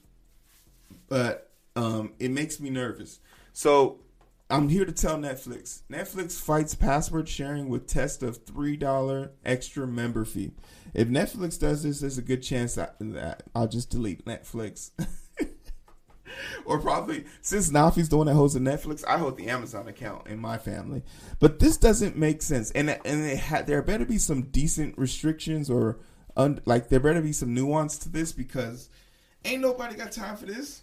but 1.08 1.50
um, 1.76 2.12
it 2.18 2.30
makes 2.30 2.60
me 2.60 2.70
nervous. 2.70 3.20
So 3.52 4.00
I'm 4.50 4.68
here 4.68 4.84
to 4.84 4.92
tell 4.92 5.16
Netflix. 5.16 5.82
Netflix 5.90 6.40
fights 6.40 6.74
password 6.74 7.28
sharing 7.28 7.68
with 7.68 7.86
test 7.86 8.22
of 8.22 8.44
three 8.44 8.76
dollar 8.76 9.32
extra 9.44 9.86
member 9.86 10.24
fee. 10.24 10.52
If 10.92 11.08
Netflix 11.08 11.58
does 11.58 11.84
this, 11.84 12.00
there's 12.00 12.18
a 12.18 12.22
good 12.22 12.42
chance 12.42 12.74
that, 12.74 13.42
I'll 13.54 13.68
just 13.68 13.90
delete 13.90 14.24
Netflix. 14.24 14.90
or 16.64 16.80
probably 16.80 17.26
since 17.42 17.70
Nafi's 17.70 18.08
the 18.08 18.16
one 18.16 18.26
that 18.26 18.34
holds 18.34 18.54
the 18.54 18.60
Netflix, 18.60 19.04
I 19.06 19.18
hold 19.18 19.36
the 19.36 19.48
Amazon 19.48 19.86
account 19.86 20.26
in 20.26 20.40
my 20.40 20.58
family. 20.58 21.02
But 21.38 21.60
this 21.60 21.76
doesn't 21.76 22.16
make 22.16 22.42
sense, 22.42 22.70
and 22.72 22.90
and 23.04 23.38
ha- 23.38 23.62
there 23.62 23.82
better 23.82 24.04
be 24.04 24.18
some 24.18 24.42
decent 24.42 24.98
restrictions 24.98 25.70
or 25.70 26.00
un- 26.36 26.60
like 26.64 26.88
there 26.88 27.00
better 27.00 27.22
be 27.22 27.32
some 27.32 27.54
nuance 27.54 27.98
to 27.98 28.08
this 28.08 28.32
because 28.32 28.88
ain't 29.44 29.62
nobody 29.62 29.94
got 29.94 30.10
time 30.10 30.36
for 30.36 30.46
this. 30.46 30.82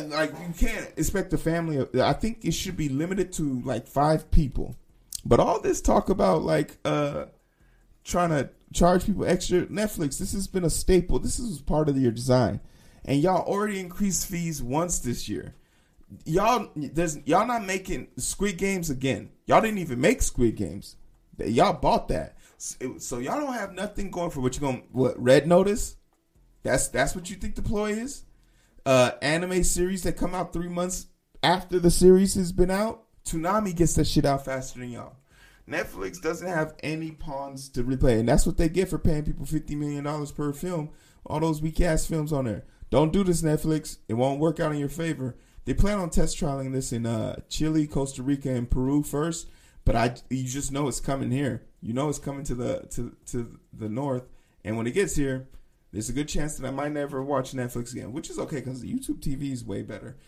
Like 0.00 0.32
you 0.32 0.54
can't 0.58 0.92
expect 0.96 1.32
a 1.32 1.38
family. 1.38 1.76
Of, 1.78 1.94
I 1.96 2.12
think 2.12 2.44
it 2.44 2.52
should 2.52 2.76
be 2.76 2.88
limited 2.88 3.32
to 3.34 3.60
like 3.60 3.86
five 3.86 4.30
people. 4.30 4.76
But 5.24 5.40
all 5.40 5.60
this 5.60 5.80
talk 5.80 6.08
about 6.08 6.42
like 6.42 6.78
uh 6.84 7.26
trying 8.04 8.30
to 8.30 8.50
charge 8.72 9.06
people 9.06 9.26
extra 9.26 9.66
Netflix, 9.66 10.18
this 10.18 10.32
has 10.32 10.46
been 10.46 10.64
a 10.64 10.70
staple. 10.70 11.18
This 11.18 11.38
is 11.38 11.60
part 11.60 11.88
of 11.88 11.98
your 11.98 12.12
design, 12.12 12.60
and 13.04 13.20
y'all 13.20 13.42
already 13.42 13.80
increased 13.80 14.26
fees 14.26 14.62
once 14.62 15.00
this 15.00 15.28
year. 15.28 15.54
Y'all, 16.24 16.70
there's 16.76 17.18
y'all 17.26 17.46
not 17.46 17.64
making 17.64 18.08
Squid 18.16 18.58
Games 18.58 18.90
again. 18.90 19.30
Y'all 19.46 19.60
didn't 19.60 19.78
even 19.78 20.00
make 20.00 20.22
Squid 20.22 20.56
Games. 20.56 20.96
Y'all 21.38 21.72
bought 21.72 22.08
that, 22.08 22.36
so, 22.56 22.98
so 22.98 23.18
y'all 23.18 23.40
don't 23.40 23.52
have 23.52 23.74
nothing 23.74 24.10
going 24.10 24.30
for 24.30 24.40
what 24.40 24.58
you're 24.58 24.70
gonna 24.70 24.84
What 24.92 25.20
Red 25.22 25.46
Notice? 25.46 25.96
That's 26.62 26.88
that's 26.88 27.14
what 27.14 27.28
you 27.28 27.36
think 27.36 27.56
the 27.56 27.62
ploy 27.62 27.90
is. 27.90 28.24
Uh, 28.86 29.10
anime 29.20 29.64
series 29.64 30.04
that 30.04 30.16
come 30.16 30.32
out 30.32 30.52
three 30.52 30.68
months 30.68 31.06
after 31.42 31.80
the 31.80 31.90
series 31.90 32.36
has 32.36 32.52
been 32.52 32.70
out. 32.70 33.02
Toonami 33.24 33.74
gets 33.74 33.96
that 33.96 34.06
shit 34.06 34.24
out 34.24 34.44
faster 34.44 34.78
than 34.78 34.90
y'all. 34.92 35.16
Netflix 35.68 36.22
doesn't 36.22 36.46
have 36.46 36.74
any 36.84 37.10
pawns 37.10 37.68
to 37.70 37.82
replay, 37.82 38.20
and 38.20 38.28
that's 38.28 38.46
what 38.46 38.56
they 38.56 38.68
get 38.68 38.88
for 38.88 38.98
paying 38.98 39.24
people 39.24 39.44
fifty 39.44 39.74
million 39.74 40.04
dollars 40.04 40.30
per 40.30 40.52
film. 40.52 40.90
All 41.24 41.40
those 41.40 41.60
weak 41.60 41.80
ass 41.80 42.06
films 42.06 42.32
on 42.32 42.44
there. 42.44 42.62
Don't 42.90 43.12
do 43.12 43.24
this, 43.24 43.42
Netflix. 43.42 43.98
It 44.08 44.14
won't 44.14 44.38
work 44.38 44.60
out 44.60 44.70
in 44.70 44.78
your 44.78 44.88
favor. 44.88 45.36
They 45.64 45.74
plan 45.74 45.98
on 45.98 46.10
test 46.10 46.38
trialing 46.38 46.72
this 46.72 46.92
in 46.92 47.06
uh, 47.06 47.40
Chile, 47.48 47.88
Costa 47.88 48.22
Rica, 48.22 48.50
and 48.50 48.70
Peru 48.70 49.02
first, 49.02 49.48
but 49.84 49.96
I 49.96 50.14
you 50.30 50.44
just 50.44 50.70
know 50.70 50.86
it's 50.86 51.00
coming 51.00 51.32
here. 51.32 51.66
You 51.80 51.92
know 51.92 52.08
it's 52.08 52.20
coming 52.20 52.44
to 52.44 52.54
the 52.54 52.86
to 52.90 53.16
to 53.32 53.58
the 53.72 53.88
north, 53.88 54.28
and 54.64 54.76
when 54.76 54.86
it 54.86 54.94
gets 54.94 55.16
here, 55.16 55.48
there's 55.96 56.10
a 56.10 56.12
good 56.12 56.28
chance 56.28 56.58
that 56.58 56.66
I 56.66 56.70
might 56.70 56.92
never 56.92 57.22
watch 57.22 57.52
Netflix 57.52 57.92
again, 57.94 58.12
which 58.12 58.28
is 58.28 58.38
okay 58.38 58.56
because 58.56 58.84
YouTube 58.84 59.18
TV 59.20 59.50
is 59.50 59.64
way 59.64 59.80
better. 59.80 60.18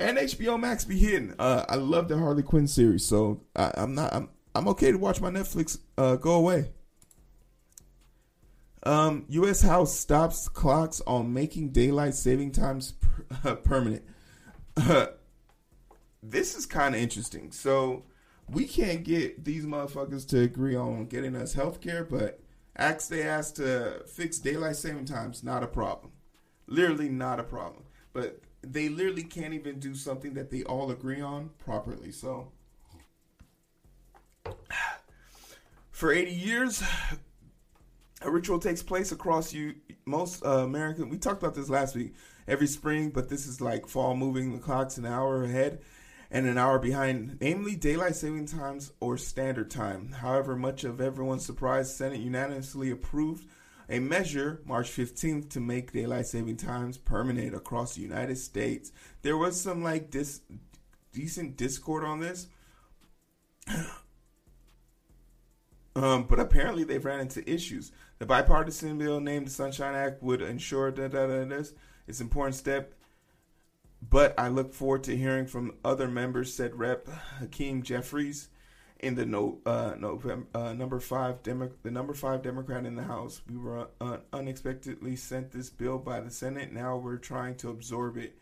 And 0.00 0.16
HBO 0.16 0.58
Max 0.58 0.86
be 0.86 0.98
hitting. 0.98 1.34
Uh, 1.38 1.66
I 1.68 1.74
love 1.74 2.08
the 2.08 2.16
Harley 2.16 2.42
Quinn 2.42 2.66
series, 2.66 3.04
so 3.04 3.42
I, 3.54 3.72
I'm 3.74 3.94
not. 3.94 4.14
I'm 4.14 4.30
I'm 4.54 4.68
okay 4.68 4.90
to 4.90 4.96
watch 4.96 5.20
my 5.20 5.28
Netflix 5.28 5.76
uh, 5.98 6.16
go 6.16 6.32
away. 6.32 6.70
Um, 8.84 9.26
U.S. 9.28 9.60
House 9.60 9.94
stops 9.94 10.48
clocks 10.48 11.02
on 11.06 11.34
making 11.34 11.72
daylight 11.72 12.14
saving 12.14 12.52
times 12.52 12.92
per, 12.92 13.56
permanent. 13.64 14.04
this 16.22 16.56
is 16.56 16.64
kind 16.64 16.94
of 16.94 17.02
interesting. 17.02 17.52
So 17.52 18.04
we 18.48 18.64
can't 18.64 19.04
get 19.04 19.44
these 19.44 19.66
motherfuckers 19.66 20.26
to 20.28 20.40
agree 20.40 20.74
on 20.74 21.04
getting 21.04 21.36
us 21.36 21.52
health 21.52 21.82
care, 21.82 22.02
but 22.02 22.41
ask 22.76 23.08
they 23.08 23.22
asked 23.22 23.56
to 23.56 24.02
fix 24.06 24.38
daylight 24.38 24.76
saving 24.76 25.04
times, 25.04 25.42
not 25.42 25.62
a 25.62 25.66
problem. 25.66 26.12
Literally 26.66 27.08
not 27.08 27.40
a 27.40 27.44
problem. 27.44 27.84
But 28.12 28.40
they 28.62 28.88
literally 28.88 29.24
can't 29.24 29.54
even 29.54 29.78
do 29.78 29.94
something 29.94 30.34
that 30.34 30.50
they 30.50 30.62
all 30.64 30.90
agree 30.90 31.20
on 31.20 31.50
properly. 31.58 32.12
So 32.12 32.52
for 35.90 36.12
80 36.12 36.30
years, 36.30 36.82
a 38.22 38.30
ritual 38.30 38.58
takes 38.58 38.82
place 38.82 39.12
across 39.12 39.52
you 39.52 39.74
most 40.06 40.44
uh, 40.44 40.58
American. 40.58 41.08
We 41.08 41.18
talked 41.18 41.42
about 41.42 41.54
this 41.54 41.68
last 41.68 41.94
week. 41.94 42.14
Every 42.48 42.66
spring, 42.66 43.10
but 43.10 43.28
this 43.28 43.46
is 43.46 43.60
like 43.60 43.86
fall, 43.86 44.16
moving 44.16 44.52
the 44.52 44.58
clocks 44.58 44.96
an 44.96 45.06
hour 45.06 45.44
ahead 45.44 45.80
and 46.32 46.46
an 46.46 46.56
hour 46.56 46.78
behind, 46.78 47.36
namely 47.42 47.76
daylight 47.76 48.16
saving 48.16 48.46
times 48.46 48.90
or 49.00 49.18
standard 49.18 49.70
time. 49.70 50.12
However, 50.12 50.56
much 50.56 50.82
of 50.82 50.98
everyone's 51.00 51.44
surprise, 51.44 51.94
Senate 51.94 52.20
unanimously 52.20 52.90
approved 52.90 53.46
a 53.90 53.98
measure 53.98 54.62
March 54.64 54.90
15th 54.90 55.50
to 55.50 55.60
make 55.60 55.92
daylight 55.92 56.26
saving 56.26 56.56
times 56.56 56.96
permanent 56.96 57.54
across 57.54 57.94
the 57.94 58.00
United 58.00 58.38
States. 58.38 58.92
There 59.20 59.36
was 59.36 59.60
some 59.60 59.82
like 59.82 60.10
dis- 60.10 60.40
decent 61.12 61.58
discord 61.58 62.02
on 62.02 62.20
this. 62.20 62.48
Um, 65.94 66.24
but 66.24 66.40
apparently 66.40 66.84
they've 66.84 67.04
ran 67.04 67.20
into 67.20 67.46
issues. 67.46 67.92
The 68.18 68.24
bipartisan 68.24 68.96
bill 68.96 69.20
named 69.20 69.48
the 69.48 69.50
Sunshine 69.50 69.94
Act 69.94 70.22
would 70.22 70.40
ensure 70.40 70.90
that 70.90 71.12
this. 71.12 71.74
It's 72.08 72.20
an 72.20 72.28
important 72.28 72.54
step, 72.54 72.94
but 74.10 74.38
I 74.38 74.48
look 74.48 74.74
forward 74.74 75.04
to 75.04 75.16
hearing 75.16 75.46
from 75.46 75.76
other 75.84 76.08
members," 76.08 76.52
said 76.52 76.78
Rep. 76.78 77.08
Hakeem 77.38 77.82
Jeffries, 77.82 78.48
in 79.00 79.14
the 79.14 79.26
no, 79.26 79.60
uh, 79.66 79.94
November, 79.98 80.46
uh, 80.54 80.72
number 80.72 81.00
five 81.00 81.42
Demo- 81.42 81.72
the 81.82 81.90
number 81.90 82.14
five 82.14 82.42
Democrat 82.42 82.86
in 82.86 82.96
the 82.96 83.02
House. 83.02 83.42
We 83.48 83.56
were 83.58 83.88
uh, 84.00 84.18
unexpectedly 84.32 85.16
sent 85.16 85.50
this 85.52 85.70
bill 85.70 85.98
by 85.98 86.20
the 86.20 86.30
Senate. 86.30 86.72
Now 86.72 86.96
we're 86.96 87.16
trying 87.16 87.56
to 87.56 87.70
absorb 87.70 88.16
it. 88.16 88.38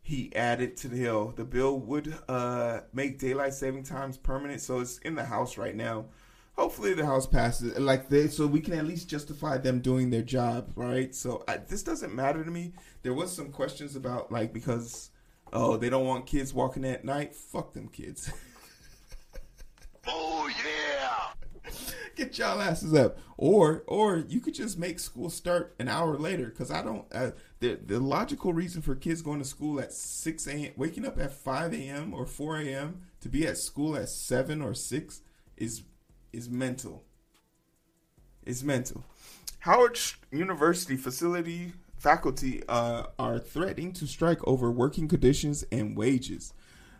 He 0.00 0.34
added 0.34 0.76
to 0.78 0.88
the 0.88 0.96
hill. 0.96 1.32
The 1.36 1.44
bill 1.44 1.78
would 1.78 2.12
uh, 2.28 2.80
make 2.92 3.20
daylight 3.20 3.54
saving 3.54 3.84
times 3.84 4.16
permanent, 4.16 4.60
so 4.60 4.80
it's 4.80 4.98
in 4.98 5.14
the 5.14 5.24
House 5.24 5.56
right 5.56 5.76
now 5.76 6.06
hopefully 6.56 6.94
the 6.94 7.06
house 7.06 7.26
passes 7.26 7.78
like 7.78 8.08
they 8.08 8.28
so 8.28 8.46
we 8.46 8.60
can 8.60 8.74
at 8.74 8.86
least 8.86 9.08
justify 9.08 9.58
them 9.58 9.80
doing 9.80 10.10
their 10.10 10.22
job 10.22 10.70
right? 10.74 11.14
So 11.14 11.44
I, 11.48 11.56
this 11.58 11.82
doesn't 11.82 12.14
matter 12.14 12.44
to 12.44 12.50
me. 12.50 12.72
There 13.02 13.14
was 13.14 13.34
some 13.34 13.50
questions 13.50 13.96
about 13.96 14.30
like 14.30 14.52
because 14.52 15.10
oh 15.52 15.76
they 15.76 15.90
don't 15.90 16.06
want 16.06 16.26
kids 16.26 16.54
walking 16.54 16.84
at 16.84 17.04
night? 17.04 17.34
Fuck 17.34 17.72
them 17.72 17.88
kids. 17.88 18.30
Oh 20.04 20.50
yeah! 20.64 21.72
get 22.16 22.38
y'all 22.38 22.60
asses 22.60 22.94
up. 22.94 23.18
Or 23.36 23.84
or 23.86 24.18
you 24.28 24.40
could 24.40 24.54
just 24.54 24.78
make 24.78 24.98
school 24.98 25.30
start 25.30 25.74
an 25.78 25.88
hour 25.88 26.16
later 26.16 26.46
because 26.46 26.70
i 26.70 26.82
don't 26.82 27.06
uh, 27.12 27.30
the, 27.60 27.78
the 27.84 27.98
logical 27.98 28.52
reason 28.52 28.82
for 28.82 28.94
kids 28.94 29.22
going 29.22 29.38
to 29.38 29.44
school 29.44 29.80
at 29.80 29.92
6 29.92 30.46
a.m 30.46 30.72
waking 30.76 31.06
up 31.06 31.18
at 31.18 31.32
5 31.32 31.74
a.m 31.74 32.14
or 32.14 32.26
4 32.26 32.58
a.m 32.58 33.02
to 33.20 33.28
be 33.28 33.46
at 33.46 33.58
school 33.58 33.96
at 33.96 34.08
7 34.08 34.62
or 34.62 34.74
6 34.74 35.20
is 35.56 35.82
is 36.32 36.48
mental 36.48 37.04
it's 38.44 38.62
mental 38.62 39.04
howard 39.60 39.98
university 40.30 40.96
facility 40.96 41.72
faculty 41.96 42.62
uh, 42.68 43.04
are 43.18 43.38
threatening 43.38 43.92
to 43.92 44.06
strike 44.06 44.46
over 44.46 44.70
working 44.70 45.06
conditions 45.06 45.64
and 45.70 45.96
wages 45.96 46.52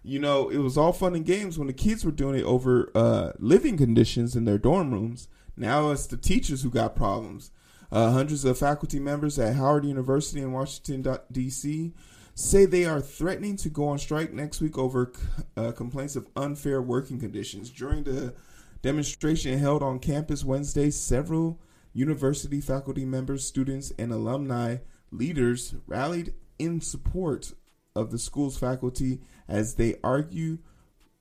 you 0.04 0.18
know, 0.18 0.48
it 0.48 0.58
was 0.58 0.76
all 0.76 0.92
fun 0.92 1.14
and 1.14 1.24
games 1.24 1.58
when 1.58 1.68
the 1.68 1.72
kids 1.72 2.04
were 2.04 2.10
doing 2.10 2.38
it 2.40 2.44
over 2.44 2.90
uh, 2.94 3.32
living 3.38 3.76
conditions 3.76 4.34
in 4.34 4.44
their 4.44 4.58
dorm 4.58 4.92
rooms. 4.92 5.28
Now 5.56 5.90
it's 5.90 6.06
the 6.06 6.16
teachers 6.16 6.62
who 6.62 6.70
got 6.70 6.96
problems. 6.96 7.50
Uh, 7.90 8.10
hundreds 8.10 8.44
of 8.44 8.58
faculty 8.58 8.98
members 8.98 9.38
at 9.38 9.54
Howard 9.54 9.84
University 9.84 10.40
in 10.40 10.52
Washington, 10.52 11.18
D.C. 11.30 11.92
say 12.34 12.64
they 12.64 12.84
are 12.84 13.00
threatening 13.00 13.56
to 13.58 13.68
go 13.68 13.88
on 13.88 13.98
strike 13.98 14.32
next 14.32 14.60
week 14.60 14.78
over 14.78 15.12
uh, 15.56 15.72
complaints 15.72 16.16
of 16.16 16.26
unfair 16.34 16.80
working 16.80 17.20
conditions. 17.20 17.70
During 17.70 18.04
the 18.04 18.34
demonstration 18.82 19.58
held 19.58 19.82
on 19.82 19.98
campus 19.98 20.44
Wednesday, 20.44 20.90
several 20.90 21.60
university 21.94 22.60
faculty 22.60 23.04
members, 23.04 23.46
students, 23.46 23.92
and 23.98 24.12
alumni 24.12 24.78
leaders 25.10 25.74
rallied 25.86 26.34
in 26.58 26.80
support 26.80 27.52
of 27.94 28.10
the 28.10 28.18
school's 28.18 28.58
faculty 28.58 29.20
as 29.48 29.74
they 29.74 29.94
argue 30.02 30.58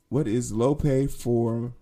what 0.10 0.28
is 0.28 0.52
low 0.52 0.76
pay 0.76 1.08
for 1.08 1.74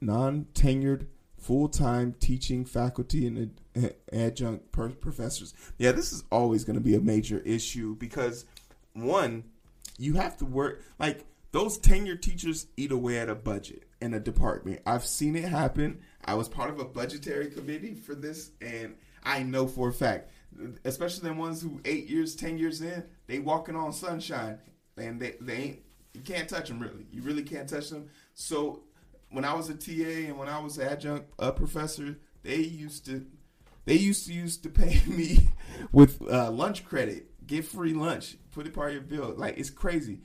non 0.00 0.46
tenured 0.54 1.06
full 1.38 1.68
time 1.68 2.14
teaching 2.20 2.64
faculty 2.64 3.26
and 3.26 3.60
ad- 3.76 3.94
adjunct 4.12 4.72
professors. 4.72 5.54
Yeah, 5.78 5.92
this 5.92 6.12
is 6.12 6.24
always 6.30 6.64
going 6.64 6.76
to 6.76 6.82
be 6.82 6.94
a 6.94 7.00
major 7.00 7.38
issue 7.40 7.94
because, 7.96 8.44
one, 8.92 9.44
you 9.98 10.14
have 10.14 10.36
to 10.38 10.44
work, 10.44 10.82
like, 10.98 11.24
those 11.52 11.78
tenured 11.78 12.22
teachers 12.22 12.66
eat 12.76 12.92
away 12.92 13.18
at 13.18 13.28
a 13.28 13.34
budget 13.34 13.84
in 14.00 14.14
a 14.14 14.20
department. 14.20 14.80
I've 14.86 15.04
seen 15.04 15.34
it 15.36 15.44
happen. 15.44 16.00
I 16.24 16.34
was 16.34 16.48
part 16.48 16.70
of 16.70 16.78
a 16.78 16.84
budgetary 16.84 17.50
committee 17.50 17.94
for 17.94 18.14
this, 18.14 18.50
and 18.60 18.94
I 19.24 19.42
know 19.42 19.66
for 19.66 19.88
a 19.88 19.92
fact 19.92 20.30
especially 20.84 21.28
the 21.28 21.34
ones 21.34 21.62
who 21.62 21.80
eight 21.84 22.08
years, 22.08 22.34
ten 22.34 22.58
years 22.58 22.80
in, 22.80 23.04
they 23.26 23.38
walking 23.38 23.76
on 23.76 23.92
sunshine, 23.92 24.58
and 24.96 25.20
they 25.20 25.34
they 25.40 25.54
ain't 25.54 25.78
you 26.14 26.20
can't 26.20 26.48
touch 26.48 26.68
them 26.68 26.80
really. 26.80 27.06
You 27.12 27.22
really 27.22 27.42
can't 27.42 27.68
touch 27.68 27.90
them. 27.90 28.08
So 28.34 28.82
when 29.30 29.44
I 29.44 29.54
was 29.54 29.68
a 29.68 29.74
TA 29.74 30.28
and 30.28 30.38
when 30.38 30.48
I 30.48 30.58
was 30.58 30.78
an 30.78 30.88
adjunct 30.88 31.30
uh, 31.38 31.52
professor, 31.52 32.16
they 32.42 32.56
used 32.56 33.06
to 33.06 33.26
they 33.84 33.94
used 33.94 34.26
to 34.26 34.32
used 34.32 34.62
to 34.64 34.68
pay 34.68 35.00
me 35.06 35.50
with 35.92 36.20
uh, 36.30 36.50
lunch 36.50 36.84
credit, 36.84 37.46
get 37.46 37.64
free 37.64 37.92
lunch, 37.94 38.36
put 38.52 38.66
it 38.66 38.74
part 38.74 38.88
of 38.88 38.94
your 38.94 39.02
bill. 39.02 39.34
Like 39.36 39.58
it's 39.58 39.70
crazy. 39.70 40.20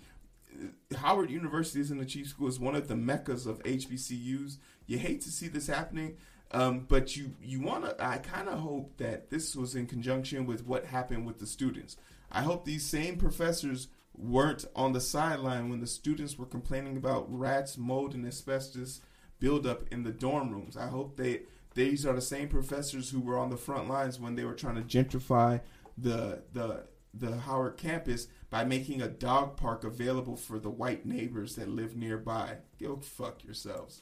Howard 0.98 1.30
University 1.30 1.80
is 1.80 1.92
in 1.92 1.98
the 1.98 2.06
chief 2.06 2.28
school. 2.28 2.48
is 2.48 2.60
one 2.60 2.76
of 2.76 2.88
the 2.88 2.96
meccas 2.96 3.46
of 3.46 3.62
HBCUs. 3.64 4.58
You 4.86 4.98
hate 4.98 5.22
to 5.22 5.32
see 5.32 5.48
this 5.48 5.68
happening, 5.68 6.18
um, 6.52 6.86
but 6.88 7.16
you 7.16 7.34
you 7.42 7.62
want 7.62 7.86
to. 7.86 7.96
I 8.04 8.18
kind 8.18 8.48
of 8.48 8.60
hope 8.60 8.98
that 8.98 9.30
this 9.30 9.56
was 9.56 9.76
in 9.76 9.88
conjunction 9.88 10.46
with 10.46 10.66
what 10.66 10.86
happened 10.86 11.26
with 11.26 11.40
the 11.40 11.48
students. 11.48 11.98
I 12.32 12.42
hope 12.42 12.66
these 12.66 12.86
same 12.86 13.18
professors 13.18 13.88
weren't 14.16 14.66
on 14.76 14.94
the 14.94 15.02
sideline 15.02 15.70
when 15.70 15.80
the 15.80 15.88
students 15.88 16.38
were 16.38 16.46
complaining 16.46 16.98
about 16.98 17.26
rats, 17.28 17.78
mold, 17.78 18.14
and 18.14 18.26
asbestos 18.26 19.02
buildup 19.40 19.88
in 19.92 20.04
the 20.04 20.12
dorm 20.12 20.52
rooms. 20.52 20.78
I 20.78 20.88
hope 20.88 21.18
they 21.18 21.42
these 21.74 22.06
are 22.06 22.14
the 22.14 22.22
same 22.22 22.48
professors 22.50 23.10
who 23.10 23.20
were 23.20 23.38
on 23.38 23.50
the 23.50 23.58
front 23.58 23.90
lines 23.90 24.20
when 24.20 24.36
they 24.36 24.46
were 24.46 24.54
trying 24.54 24.76
to 24.76 24.82
gentrify 24.82 25.62
the 25.98 26.44
the 26.54 26.86
the 27.14 27.38
Howard 27.38 27.78
campus 27.78 28.28
by 28.50 28.64
making 28.64 29.02
a 29.02 29.08
dog 29.08 29.58
park 29.58 29.84
available 29.84 30.36
for 30.36 30.60
the 30.60 30.70
white 30.70 31.06
neighbors 31.06 31.56
that 31.56 31.70
live 31.70 31.96
nearby. 31.96 32.58
Go 32.82 32.98
fuck 32.98 33.44
yourselves. 33.44 34.02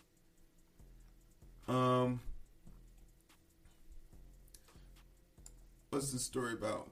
Um, 1.67 2.21
what's 5.89 6.11
the 6.11 6.19
story 6.19 6.53
about? 6.53 6.89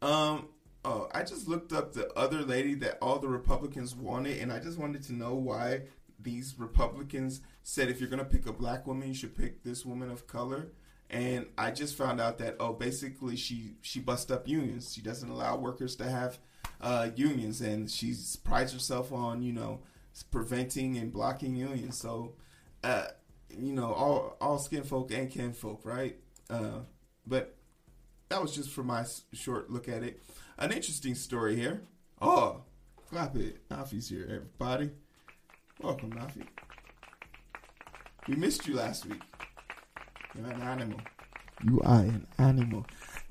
Um, 0.00 0.48
oh, 0.84 1.08
I 1.12 1.22
just 1.22 1.48
looked 1.48 1.72
up 1.72 1.92
the 1.92 2.12
other 2.14 2.42
lady 2.42 2.74
that 2.76 2.98
all 3.00 3.18
the 3.18 3.28
Republicans 3.28 3.94
wanted, 3.94 4.38
and 4.38 4.52
I 4.52 4.58
just 4.58 4.78
wanted 4.78 5.02
to 5.04 5.12
know 5.12 5.34
why 5.34 5.82
these 6.20 6.56
Republicans 6.58 7.40
said 7.62 7.88
if 7.88 8.00
you're 8.00 8.10
gonna 8.10 8.24
pick 8.24 8.46
a 8.46 8.52
black 8.52 8.86
woman, 8.86 9.08
you 9.08 9.14
should 9.14 9.36
pick 9.36 9.62
this 9.62 9.84
woman 9.84 10.10
of 10.10 10.26
color. 10.26 10.72
And 11.10 11.46
I 11.56 11.70
just 11.70 11.96
found 11.96 12.20
out 12.20 12.38
that 12.38 12.56
oh, 12.60 12.72
basically 12.74 13.36
she 13.36 13.74
she 13.80 14.00
bust 14.00 14.30
up 14.30 14.46
unions. 14.46 14.92
She 14.92 15.00
doesn't 15.00 15.28
allow 15.28 15.56
workers 15.56 15.96
to 15.96 16.04
have 16.04 16.38
uh, 16.80 17.10
unions, 17.16 17.60
and 17.60 17.90
she 17.90 18.14
prides 18.44 18.72
herself 18.72 19.12
on 19.12 19.42
you 19.42 19.52
know 19.52 19.80
preventing 20.30 20.96
and 20.98 21.12
blocking 21.12 21.56
unions. 21.56 21.96
So, 21.96 22.34
uh, 22.84 23.06
you 23.50 23.72
know, 23.72 23.92
all 23.92 24.36
all 24.40 24.58
skin 24.58 24.82
folk 24.82 25.12
and 25.12 25.30
kin 25.30 25.52
folk, 25.52 25.80
right? 25.84 26.16
Uh, 26.50 26.80
but 27.26 27.56
that 28.28 28.42
was 28.42 28.54
just 28.54 28.70
for 28.70 28.82
my 28.82 29.04
short 29.32 29.70
look 29.70 29.88
at 29.88 30.02
it. 30.02 30.22
An 30.58 30.72
interesting 30.72 31.14
story 31.14 31.56
here. 31.56 31.82
Oh, 32.20 32.62
clap 33.08 33.36
it. 33.36 33.66
Nafi's 33.68 34.08
here, 34.08 34.24
everybody. 34.24 34.90
Welcome, 35.80 36.12
Nafi. 36.12 36.46
We 38.26 38.34
missed 38.34 38.66
you 38.66 38.74
last 38.74 39.06
week. 39.06 39.22
You're 40.38 40.50
an 40.50 40.62
animal. 40.62 41.00
You 41.64 41.80
are 41.82 42.00
an 42.00 42.26
animal. 42.38 42.86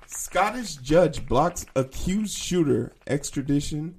Scottish 0.05 0.75
judge 0.75 1.25
blocks 1.25 1.65
accused 1.75 2.37
shooter 2.37 2.93
extradition, 3.05 3.95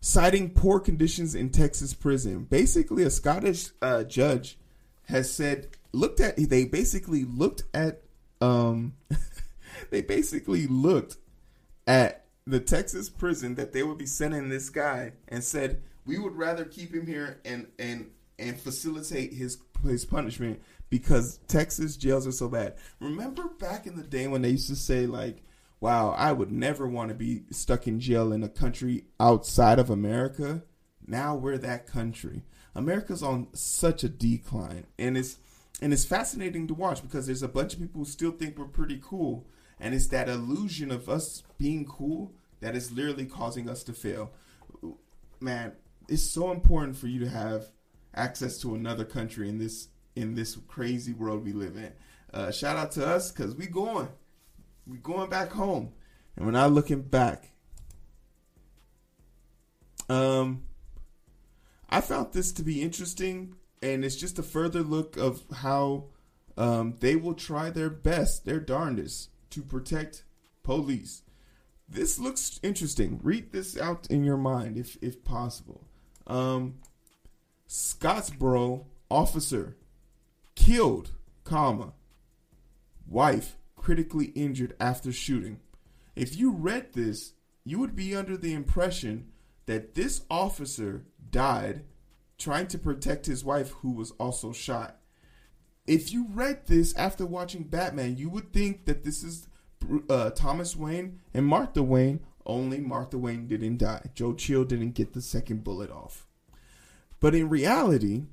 citing 0.00 0.50
poor 0.50 0.80
conditions 0.80 1.34
in 1.34 1.50
Texas 1.50 1.92
prison. 1.92 2.44
Basically, 2.44 3.02
a 3.02 3.10
Scottish 3.10 3.68
uh, 3.82 4.04
judge 4.04 4.58
has 5.08 5.30
said, 5.30 5.68
looked 5.92 6.20
at, 6.20 6.36
they 6.36 6.64
basically 6.64 7.24
looked 7.24 7.64
at, 7.74 8.02
um, 8.40 8.94
they 9.90 10.00
basically 10.00 10.66
looked 10.66 11.16
at 11.86 12.24
the 12.46 12.60
Texas 12.60 13.10
prison 13.10 13.56
that 13.56 13.74
they 13.74 13.82
would 13.82 13.98
be 13.98 14.06
sending 14.06 14.48
this 14.48 14.70
guy 14.70 15.12
and 15.28 15.44
said, 15.44 15.82
we 16.06 16.18
would 16.18 16.34
rather 16.34 16.64
keep 16.64 16.94
him 16.94 17.06
here 17.06 17.40
and, 17.44 17.66
and, 17.78 18.10
and 18.38 18.58
facilitate 18.58 19.34
his 19.34 19.58
his 19.84 20.04
punishment 20.04 20.62
because 20.92 21.38
Texas 21.48 21.96
jails 21.96 22.26
are 22.26 22.32
so 22.32 22.50
bad. 22.50 22.74
Remember 23.00 23.44
back 23.58 23.86
in 23.86 23.96
the 23.96 24.02
day 24.02 24.28
when 24.28 24.42
they 24.42 24.50
used 24.50 24.68
to 24.68 24.76
say 24.76 25.06
like, 25.06 25.42
"Wow, 25.80 26.10
I 26.10 26.32
would 26.32 26.52
never 26.52 26.86
want 26.86 27.08
to 27.08 27.14
be 27.14 27.44
stuck 27.50 27.88
in 27.88 27.98
jail 27.98 28.30
in 28.30 28.42
a 28.42 28.48
country 28.50 29.06
outside 29.18 29.78
of 29.78 29.88
America." 29.88 30.64
Now 31.06 31.34
we're 31.34 31.56
that 31.56 31.86
country. 31.86 32.44
America's 32.74 33.22
on 33.22 33.48
such 33.54 34.04
a 34.04 34.08
decline, 34.10 34.84
and 34.98 35.16
it's 35.16 35.38
and 35.80 35.94
it's 35.94 36.04
fascinating 36.04 36.66
to 36.66 36.74
watch 36.74 37.00
because 37.00 37.24
there's 37.24 37.42
a 37.42 37.48
bunch 37.48 37.72
of 37.72 37.80
people 37.80 38.00
who 38.00 38.04
still 38.04 38.30
think 38.30 38.58
we're 38.58 38.66
pretty 38.66 39.00
cool, 39.02 39.46
and 39.80 39.94
it's 39.94 40.08
that 40.08 40.28
illusion 40.28 40.90
of 40.90 41.08
us 41.08 41.42
being 41.56 41.86
cool 41.86 42.34
that 42.60 42.76
is 42.76 42.92
literally 42.92 43.24
causing 43.24 43.66
us 43.66 43.82
to 43.84 43.94
fail. 43.94 44.30
Man, 45.40 45.72
it's 46.06 46.22
so 46.22 46.52
important 46.52 46.98
for 46.98 47.06
you 47.06 47.18
to 47.20 47.30
have 47.30 47.70
access 48.14 48.58
to 48.58 48.74
another 48.74 49.06
country 49.06 49.48
in 49.48 49.56
this 49.56 49.88
in 50.16 50.34
this 50.34 50.56
crazy 50.68 51.12
world 51.12 51.44
we 51.44 51.52
live 51.52 51.76
in. 51.76 51.92
Uh, 52.32 52.50
shout 52.50 52.76
out 52.76 52.92
to 52.92 53.06
us 53.06 53.30
because 53.30 53.54
we 53.54 53.66
going, 53.66 54.08
we 54.86 54.98
going 54.98 55.30
back 55.30 55.52
home, 55.52 55.92
and 56.36 56.44
we're 56.44 56.52
not 56.52 56.72
looking 56.72 57.02
back. 57.02 57.50
Um, 60.08 60.64
I 61.88 62.00
found 62.00 62.32
this 62.32 62.52
to 62.52 62.62
be 62.62 62.82
interesting, 62.82 63.54
and 63.82 64.04
it's 64.04 64.16
just 64.16 64.38
a 64.38 64.42
further 64.42 64.82
look 64.82 65.16
of 65.16 65.42
how 65.52 66.06
um, 66.56 66.96
they 67.00 67.16
will 67.16 67.34
try 67.34 67.70
their 67.70 67.90
best, 67.90 68.44
their 68.44 68.60
darndest, 68.60 69.30
to 69.50 69.62
protect 69.62 70.24
police. 70.62 71.22
This 71.88 72.18
looks 72.18 72.58
interesting. 72.62 73.20
Read 73.22 73.52
this 73.52 73.78
out 73.78 74.06
in 74.10 74.24
your 74.24 74.38
mind, 74.38 74.78
if 74.78 74.96
if 75.02 75.24
possible. 75.24 75.86
Um, 76.26 76.76
Scottsboro 77.68 78.86
officer 79.10 79.76
killed, 80.62 81.10
comma, 81.42 81.92
wife 83.08 83.56
critically 83.74 84.26
injured 84.26 84.76
after 84.78 85.12
shooting. 85.12 85.58
If 86.14 86.36
you 86.36 86.52
read 86.52 86.92
this, 86.92 87.32
you 87.64 87.80
would 87.80 87.96
be 87.96 88.14
under 88.14 88.36
the 88.36 88.54
impression 88.54 89.32
that 89.66 89.94
this 89.94 90.22
officer 90.30 91.04
died 91.30 91.82
trying 92.38 92.68
to 92.68 92.78
protect 92.78 93.26
his 93.26 93.44
wife 93.44 93.70
who 93.70 93.90
was 93.90 94.12
also 94.12 94.52
shot. 94.52 94.98
If 95.86 96.12
you 96.12 96.28
read 96.30 96.66
this 96.66 96.94
after 96.94 97.26
watching 97.26 97.64
Batman, 97.64 98.16
you 98.16 98.28
would 98.30 98.52
think 98.52 98.84
that 98.84 99.02
this 99.02 99.24
is 99.24 99.48
uh, 100.08 100.30
Thomas 100.30 100.76
Wayne 100.76 101.20
and 101.34 101.44
Martha 101.44 101.82
Wayne, 101.82 102.20
only 102.46 102.78
Martha 102.78 103.18
Wayne 103.18 103.48
didn't 103.48 103.78
die. 103.78 104.10
Joe 104.14 104.32
Chill 104.32 104.64
didn't 104.64 104.92
get 104.92 105.12
the 105.12 105.22
second 105.22 105.64
bullet 105.64 105.90
off. 105.90 106.26
But 107.18 107.34
in 107.34 107.48
reality, 107.48 108.26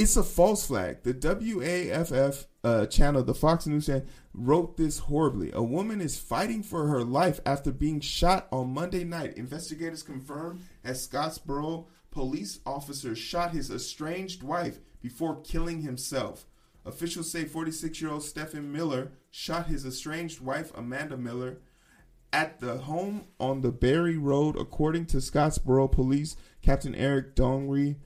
it's 0.00 0.16
a 0.16 0.24
false 0.24 0.66
flag. 0.66 1.02
The 1.02 1.12
WAFF 1.12 2.46
uh, 2.64 2.86
channel, 2.86 3.22
the 3.22 3.34
Fox 3.34 3.66
News 3.66 3.84
channel, 3.84 4.06
wrote 4.32 4.78
this 4.78 4.98
horribly. 4.98 5.50
A 5.52 5.62
woman 5.62 6.00
is 6.00 6.18
fighting 6.18 6.62
for 6.62 6.86
her 6.86 7.04
life 7.04 7.38
after 7.44 7.70
being 7.70 8.00
shot 8.00 8.48
on 8.50 8.72
Monday 8.72 9.04
night. 9.04 9.36
Investigators 9.36 10.02
confirmed 10.02 10.64
that 10.82 10.94
Scottsboro 10.94 11.84
police 12.10 12.60
officer 12.64 13.14
shot 13.14 13.50
his 13.50 13.70
estranged 13.70 14.42
wife 14.42 14.78
before 15.02 15.42
killing 15.42 15.82
himself. 15.82 16.46
Officials 16.86 17.30
say 17.30 17.44
46 17.44 18.00
year 18.00 18.10
old 18.10 18.22
Stephen 18.22 18.72
Miller 18.72 19.12
shot 19.30 19.66
his 19.66 19.84
estranged 19.84 20.40
wife, 20.40 20.72
Amanda 20.74 21.18
Miller, 21.18 21.58
at 22.32 22.58
the 22.60 22.78
home 22.78 23.26
on 23.38 23.60
the 23.60 23.70
Berry 23.70 24.16
Road, 24.16 24.56
according 24.56 25.04
to 25.06 25.18
Scottsboro 25.18 25.92
Police. 25.92 26.36
Captain 26.62 26.94
Eric 26.94 27.36
Dongri 27.36 27.96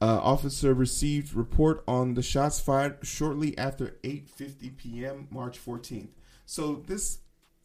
uh, 0.00 0.20
officer 0.22 0.74
received 0.74 1.34
report 1.34 1.82
on 1.88 2.14
the 2.14 2.22
shots 2.22 2.60
fired 2.60 2.98
shortly 3.02 3.56
after 3.58 3.96
8:50 4.04 4.76
p.m. 4.76 5.28
March 5.30 5.58
14th. 5.64 6.10
So 6.46 6.82
this 6.86 7.18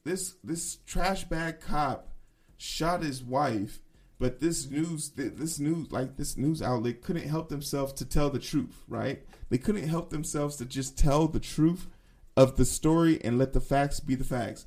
this 0.03 0.35
this 0.43 0.77
trash 0.85 1.25
bag 1.25 1.59
cop 1.59 2.09
shot 2.57 3.03
his 3.03 3.23
wife, 3.23 3.81
but 4.19 4.39
this 4.39 4.69
news 4.69 5.11
this 5.11 5.59
news 5.59 5.91
like 5.91 6.17
this 6.17 6.37
news 6.37 6.61
outlet 6.61 7.01
couldn't 7.01 7.27
help 7.27 7.49
themselves 7.49 7.93
to 7.93 8.05
tell 8.05 8.29
the 8.29 8.39
truth, 8.39 8.83
right? 8.87 9.23
They 9.49 9.57
couldn't 9.57 9.87
help 9.87 10.09
themselves 10.09 10.55
to 10.57 10.65
just 10.65 10.97
tell 10.97 11.27
the 11.27 11.39
truth 11.39 11.87
of 12.35 12.57
the 12.57 12.65
story 12.65 13.23
and 13.23 13.37
let 13.37 13.53
the 13.53 13.61
facts 13.61 13.99
be 13.99 14.15
the 14.15 14.23
facts. 14.23 14.65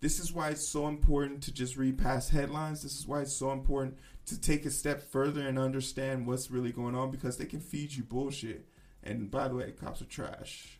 This 0.00 0.20
is 0.20 0.32
why 0.32 0.50
it's 0.50 0.68
so 0.68 0.88
important 0.88 1.42
to 1.44 1.52
just 1.52 1.76
read 1.76 1.98
past 1.98 2.30
headlines. 2.30 2.82
This 2.82 2.98
is 2.98 3.06
why 3.06 3.22
it's 3.22 3.34
so 3.34 3.50
important 3.50 3.96
to 4.26 4.40
take 4.40 4.66
a 4.66 4.70
step 4.70 5.02
further 5.02 5.46
and 5.46 5.58
understand 5.58 6.26
what's 6.26 6.50
really 6.50 6.72
going 6.72 6.94
on 6.94 7.10
because 7.10 7.36
they 7.36 7.46
can 7.46 7.60
feed 7.60 7.92
you 7.92 8.02
bullshit. 8.02 8.66
And 9.02 9.30
by 9.30 9.48
the 9.48 9.54
way, 9.54 9.72
cops 9.72 10.02
are 10.02 10.06
trash. 10.06 10.78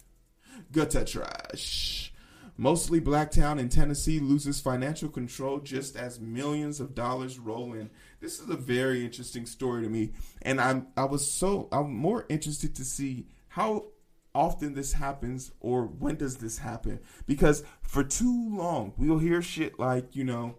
Gutter 0.73 1.05
trash. 1.05 2.13
Mostly 2.59 3.01
Blacktown 3.01 3.61
in 3.61 3.69
Tennessee 3.69 4.19
loses 4.19 4.61
financial 4.61 5.11
control 5.11 5.59
just 5.59 5.95
as 5.95 6.19
millions 6.19 6.81
of 6.81 6.95
dollars 6.95 7.39
roll 7.39 7.75
in. 7.75 7.91
This 8.21 8.41
is 8.41 8.49
a 8.49 8.57
very 8.57 9.05
interesting 9.05 9.45
story 9.45 9.83
to 9.83 9.91
me, 9.91 10.13
and 10.41 10.59
I'm 10.59 10.87
I 10.97 11.05
was 11.05 11.31
so 11.31 11.69
I'm 11.71 11.95
more 11.95 12.25
interested 12.31 12.75
to 12.77 12.85
see 12.85 13.27
how 13.49 13.89
often 14.35 14.75
this 14.75 14.95
happens 14.95 15.53
or 15.61 15.87
when 15.87 16.15
does 16.15 16.37
this 16.37 16.59
happen 16.59 17.01
because 17.27 17.65
for 17.81 18.05
too 18.05 18.51
long 18.55 18.93
we'll 18.99 19.19
hear 19.19 19.41
shit 19.41 19.79
like 19.79 20.15
you 20.15 20.23
know 20.23 20.55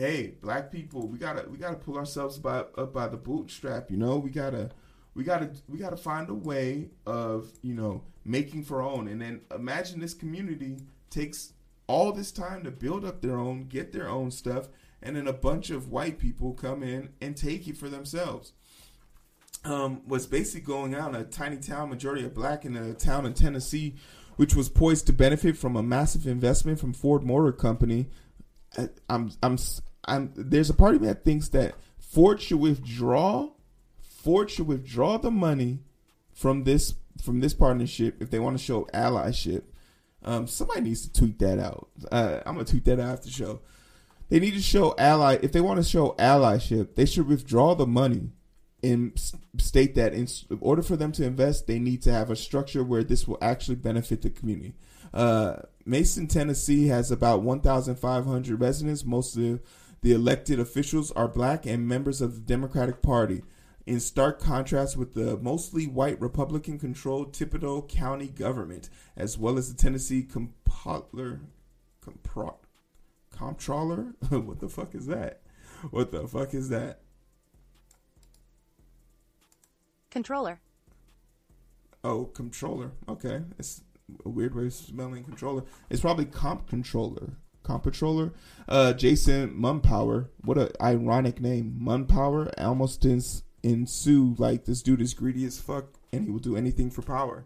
hey, 0.00 0.34
black 0.40 0.72
people, 0.72 1.06
we 1.06 1.18
gotta 1.18 1.48
we 1.48 1.58
gotta 1.58 1.76
pull 1.76 1.98
ourselves 1.98 2.38
by 2.38 2.60
up 2.78 2.92
by 2.92 3.06
the 3.06 3.16
bootstrap. 3.16 3.90
You 3.90 3.98
know, 3.98 4.16
we 4.16 4.30
gotta 4.30 4.70
we 5.14 5.24
gotta 5.24 5.50
we 5.68 5.78
gotta 5.78 5.96
find 5.96 6.28
a 6.30 6.34
way 6.34 6.88
of 7.06 7.50
you 7.62 7.74
know 7.74 8.02
making 8.24 8.64
for 8.64 8.82
our 8.82 8.88
own. 8.88 9.08
And 9.08 9.20
then 9.20 9.42
imagine 9.54 10.00
this 10.00 10.14
community 10.14 10.78
takes 11.10 11.52
all 11.86 12.12
this 12.12 12.32
time 12.32 12.64
to 12.64 12.70
build 12.70 13.04
up 13.04 13.20
their 13.20 13.36
own, 13.36 13.64
get 13.64 13.92
their 13.92 14.08
own 14.08 14.30
stuff, 14.30 14.68
and 15.02 15.16
then 15.16 15.26
a 15.26 15.32
bunch 15.32 15.70
of 15.70 15.90
white 15.90 16.18
people 16.18 16.54
come 16.54 16.82
in 16.82 17.10
and 17.20 17.36
take 17.36 17.68
it 17.68 17.76
for 17.76 17.88
themselves. 17.88 18.52
Um, 19.64 20.00
what's 20.06 20.24
basically 20.24 20.62
going 20.62 20.94
on 20.94 21.14
a 21.14 21.24
tiny 21.24 21.58
town, 21.58 21.90
majority 21.90 22.24
of 22.24 22.32
black 22.32 22.64
in 22.64 22.74
a 22.74 22.94
town 22.94 23.26
in 23.26 23.34
Tennessee, 23.34 23.96
which 24.36 24.54
was 24.54 24.70
poised 24.70 25.06
to 25.08 25.12
benefit 25.12 25.58
from 25.58 25.76
a 25.76 25.82
massive 25.82 26.26
investment 26.26 26.80
from 26.80 26.94
Ford 26.94 27.22
Motor 27.22 27.52
Company. 27.52 28.06
I'm 29.10 29.32
I'm 29.42 29.58
I'm 30.04 30.32
there's 30.34 30.70
a 30.70 30.74
part 30.74 30.94
of 30.94 31.02
me 31.02 31.08
that 31.08 31.24
thinks 31.24 31.48
that 31.50 31.74
Ford 31.98 32.40
should 32.40 32.60
withdraw 32.60 33.50
Ford 34.00 34.50
should 34.50 34.66
withdraw 34.66 35.18
the 35.18 35.30
money 35.30 35.80
from 36.32 36.64
this 36.64 36.94
from 37.22 37.40
this 37.40 37.54
partnership 37.54 38.20
if 38.20 38.30
they 38.30 38.38
want 38.38 38.58
to 38.58 38.64
show 38.64 38.86
allyship 38.94 39.62
Um, 40.22 40.46
somebody 40.46 40.82
needs 40.82 41.06
to 41.08 41.12
tweet 41.12 41.38
that 41.38 41.58
out. 41.58 41.88
Uh, 42.10 42.40
I'm 42.46 42.54
gonna 42.54 42.64
tweet 42.64 42.84
that 42.84 43.00
out 43.00 43.12
after 43.14 43.26
the 43.26 43.32
show. 43.32 43.60
They 44.28 44.38
need 44.38 44.54
to 44.54 44.62
show 44.62 44.94
ally. 44.96 45.38
If 45.42 45.52
they 45.52 45.60
want 45.60 45.82
to 45.82 45.88
show 45.88 46.14
allyship, 46.18 46.94
they 46.94 47.06
should 47.06 47.26
withdraw 47.26 47.74
the 47.74 47.86
money 47.86 48.30
and 48.82 49.12
state 49.58 49.94
that 49.94 50.14
in, 50.14 50.28
order 50.60 50.82
for 50.82 50.96
them 50.96 51.12
to 51.12 51.24
invest, 51.24 51.66
they 51.66 51.78
need 51.78 52.02
to 52.02 52.12
have 52.12 52.30
a 52.30 52.36
structure 52.36 52.82
where 52.82 53.04
this 53.04 53.26
will 53.28 53.38
actually 53.42 53.74
benefit 53.74 54.22
the 54.22 54.30
community. 54.30 54.74
Uh, 55.12 55.56
Mason, 55.84 56.26
Tennessee 56.26 56.86
has 56.86 57.10
about 57.10 57.42
1,500 57.42 58.60
residents. 58.60 59.04
Most 59.04 59.36
of 59.36 59.60
the, 60.02 60.12
elected 60.12 60.58
officials 60.58 61.10
are 61.12 61.28
black 61.28 61.66
and 61.66 61.86
members 61.86 62.20
of 62.20 62.34
the 62.34 62.40
Democratic 62.40 63.02
Party. 63.02 63.42
In 63.86 63.98
stark 63.98 64.40
contrast 64.40 64.96
with 64.96 65.14
the 65.14 65.36
mostly 65.38 65.86
white 65.86 66.20
Republican 66.20 66.78
controlled 66.78 67.32
Thibodeau 67.32 67.88
County 67.88 68.28
government, 68.28 68.88
as 69.16 69.36
well 69.38 69.58
as 69.58 69.72
the 69.72 69.80
Tennessee 69.80 70.22
Comptroller. 70.22 71.40
Compro- 72.04 72.58
Comptroller? 73.30 74.14
what 74.28 74.60
the 74.60 74.68
fuck 74.68 74.94
is 74.94 75.06
that? 75.06 75.40
What 75.90 76.12
the 76.12 76.26
fuck 76.28 76.54
is 76.54 76.68
that? 76.68 77.00
Controller. 80.10 80.60
Oh, 82.02 82.24
controller. 82.24 82.92
Okay, 83.08 83.42
it's 83.58 83.82
a 84.24 84.28
weird 84.28 84.54
way 84.54 84.66
of 84.66 84.72
spelling 84.72 85.24
controller. 85.24 85.64
It's 85.88 86.00
probably 86.00 86.24
comp 86.24 86.68
controller. 86.68 87.30
Comp 87.70 87.84
controller. 87.84 88.32
Uh, 88.68 88.92
Jason 88.92 89.54
Mumpower. 89.54 90.26
What 90.42 90.58
a 90.58 90.72
ironic 90.82 91.40
name. 91.40 91.78
Mumpower. 91.80 92.52
Almost 92.58 93.04
ins- 93.04 93.44
ensue 93.62 94.34
like 94.38 94.64
this 94.64 94.82
dude 94.82 95.00
is 95.00 95.14
greedy 95.14 95.44
as 95.44 95.60
fuck, 95.60 95.84
and 96.12 96.24
he 96.24 96.30
will 96.30 96.40
do 96.40 96.56
anything 96.56 96.90
for 96.90 97.02
power. 97.02 97.44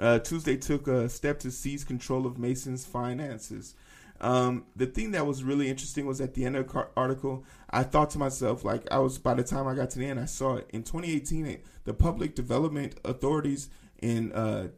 Uh, 0.00 0.18
Tuesday 0.18 0.56
took 0.56 0.88
a 0.88 1.08
step 1.08 1.38
to 1.40 1.52
seize 1.52 1.84
control 1.84 2.26
of 2.26 2.36
Mason's 2.36 2.84
finances. 2.84 3.76
Um, 4.20 4.64
the 4.74 4.86
thing 4.86 5.12
that 5.12 5.24
was 5.24 5.44
really 5.44 5.68
interesting 5.68 6.04
was 6.04 6.20
at 6.20 6.34
the 6.34 6.44
end 6.44 6.56
of 6.56 6.66
the 6.66 6.88
article, 6.96 7.44
I 7.70 7.84
thought 7.84 8.10
to 8.10 8.18
myself, 8.18 8.64
like, 8.64 8.90
I 8.90 8.98
was 8.98 9.18
by 9.18 9.34
the 9.34 9.44
time 9.44 9.68
I 9.68 9.76
got 9.76 9.90
to 9.90 10.00
the 10.00 10.06
end, 10.06 10.18
I 10.18 10.24
saw 10.24 10.56
it 10.56 10.68
in 10.72 10.82
2018. 10.82 11.46
It, 11.46 11.64
the 11.84 11.94
public 11.94 12.34
development 12.34 12.98
authorities 13.04 13.70
in 14.02 14.32
uh, 14.32 14.70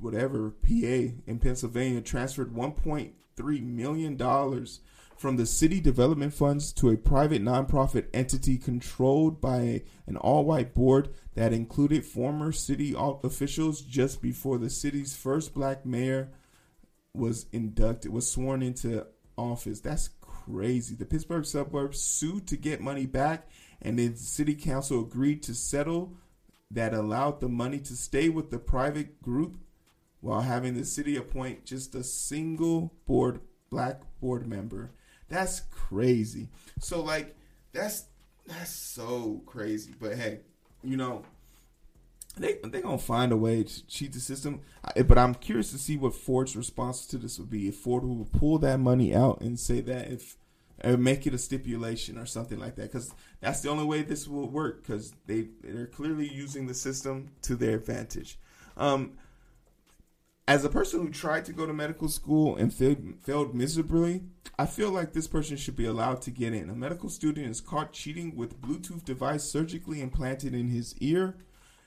whatever 0.00 0.52
PA 0.52 1.12
in 1.26 1.38
Pennsylvania 1.38 2.00
transferred 2.00 2.54
1.3 3.36 3.62
million 3.62 4.16
dollars 4.16 4.80
from 5.16 5.36
the 5.36 5.46
city 5.46 5.80
development 5.80 6.34
funds 6.34 6.72
to 6.74 6.90
a 6.90 6.96
private 6.96 7.42
nonprofit 7.42 8.06
entity 8.12 8.58
controlled 8.58 9.40
by 9.40 9.82
an 10.06 10.16
all-white 10.18 10.74
board 10.74 11.08
that 11.34 11.54
included 11.54 12.04
former 12.04 12.52
city 12.52 12.94
officials 12.98 13.80
just 13.80 14.20
before 14.20 14.58
the 14.58 14.68
city's 14.68 15.16
first 15.16 15.54
black 15.54 15.86
mayor 15.86 16.30
was 17.14 17.46
inducted 17.50 18.12
was 18.12 18.30
sworn 18.30 18.62
into 18.62 19.06
office. 19.38 19.80
That's 19.80 20.10
crazy. 20.20 20.94
The 20.94 21.06
Pittsburgh 21.06 21.46
suburbs 21.46 21.98
sued 21.98 22.46
to 22.48 22.56
get 22.58 22.82
money 22.82 23.06
back 23.06 23.48
and 23.80 23.98
then 23.98 24.16
city 24.16 24.54
council 24.54 25.00
agreed 25.00 25.42
to 25.44 25.54
settle 25.54 26.12
that 26.70 26.92
allowed 26.92 27.40
the 27.40 27.48
money 27.48 27.78
to 27.78 27.96
stay 27.96 28.28
with 28.28 28.50
the 28.50 28.58
private 28.58 29.22
group 29.22 29.56
while 30.26 30.40
having 30.40 30.74
the 30.74 30.84
city 30.84 31.16
appoint 31.16 31.64
just 31.64 31.94
a 31.94 32.02
single 32.02 32.92
board 33.06 33.40
black 33.70 34.00
board 34.20 34.46
member. 34.46 34.90
That's 35.28 35.60
crazy. 35.70 36.48
So 36.80 37.00
like 37.00 37.36
that's 37.72 38.06
that's 38.44 38.70
so 38.70 39.42
crazy. 39.46 39.94
But 39.98 40.16
hey, 40.16 40.40
you 40.82 40.96
know, 40.96 41.24
they 42.36 42.58
they 42.64 42.80
gonna 42.80 42.98
find 42.98 43.30
a 43.30 43.36
way 43.36 43.62
to 43.62 43.86
cheat 43.86 44.12
the 44.12 44.20
system. 44.20 44.62
But 44.96 45.16
I'm 45.16 45.34
curious 45.34 45.70
to 45.70 45.78
see 45.78 45.96
what 45.96 46.14
Ford's 46.14 46.56
response 46.56 47.06
to 47.06 47.18
this 47.18 47.38
would 47.38 47.50
be. 47.50 47.68
If 47.68 47.76
Ford 47.76 48.02
will 48.02 48.28
pull 48.32 48.58
that 48.58 48.80
money 48.80 49.14
out 49.14 49.40
and 49.40 49.58
say 49.58 49.80
that 49.82 50.10
if 50.10 50.36
or 50.84 50.96
make 50.96 51.26
it 51.26 51.34
a 51.34 51.38
stipulation 51.38 52.18
or 52.18 52.26
something 52.26 52.58
like 52.58 52.74
that, 52.74 52.92
because 52.92 53.14
that's 53.40 53.60
the 53.60 53.70
only 53.70 53.84
way 53.84 54.02
this 54.02 54.26
will 54.26 54.48
work. 54.48 54.82
Because 54.82 55.14
they 55.26 55.48
they're 55.62 55.86
clearly 55.86 56.28
using 56.28 56.66
the 56.66 56.74
system 56.74 57.30
to 57.42 57.54
their 57.54 57.76
advantage. 57.76 58.40
Um, 58.76 59.12
as 60.48 60.64
a 60.64 60.68
person 60.68 61.00
who 61.00 61.10
tried 61.10 61.44
to 61.46 61.52
go 61.52 61.66
to 61.66 61.72
medical 61.72 62.08
school 62.08 62.56
and 62.56 62.72
failed, 62.72 63.14
failed 63.22 63.54
miserably, 63.54 64.22
I 64.58 64.66
feel 64.66 64.90
like 64.90 65.12
this 65.12 65.26
person 65.26 65.56
should 65.56 65.76
be 65.76 65.86
allowed 65.86 66.22
to 66.22 66.30
get 66.30 66.54
in. 66.54 66.70
A 66.70 66.74
medical 66.74 67.08
student 67.08 67.48
is 67.48 67.60
caught 67.60 67.92
cheating 67.92 68.36
with 68.36 68.60
Bluetooth 68.60 69.04
device 69.04 69.44
surgically 69.44 70.00
implanted 70.00 70.54
in 70.54 70.68
his 70.68 70.96
ear 70.98 71.36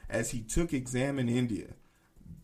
as 0.10 0.32
he 0.32 0.42
took 0.42 0.74
exam 0.74 1.20
in 1.20 1.30
India. 1.30 1.74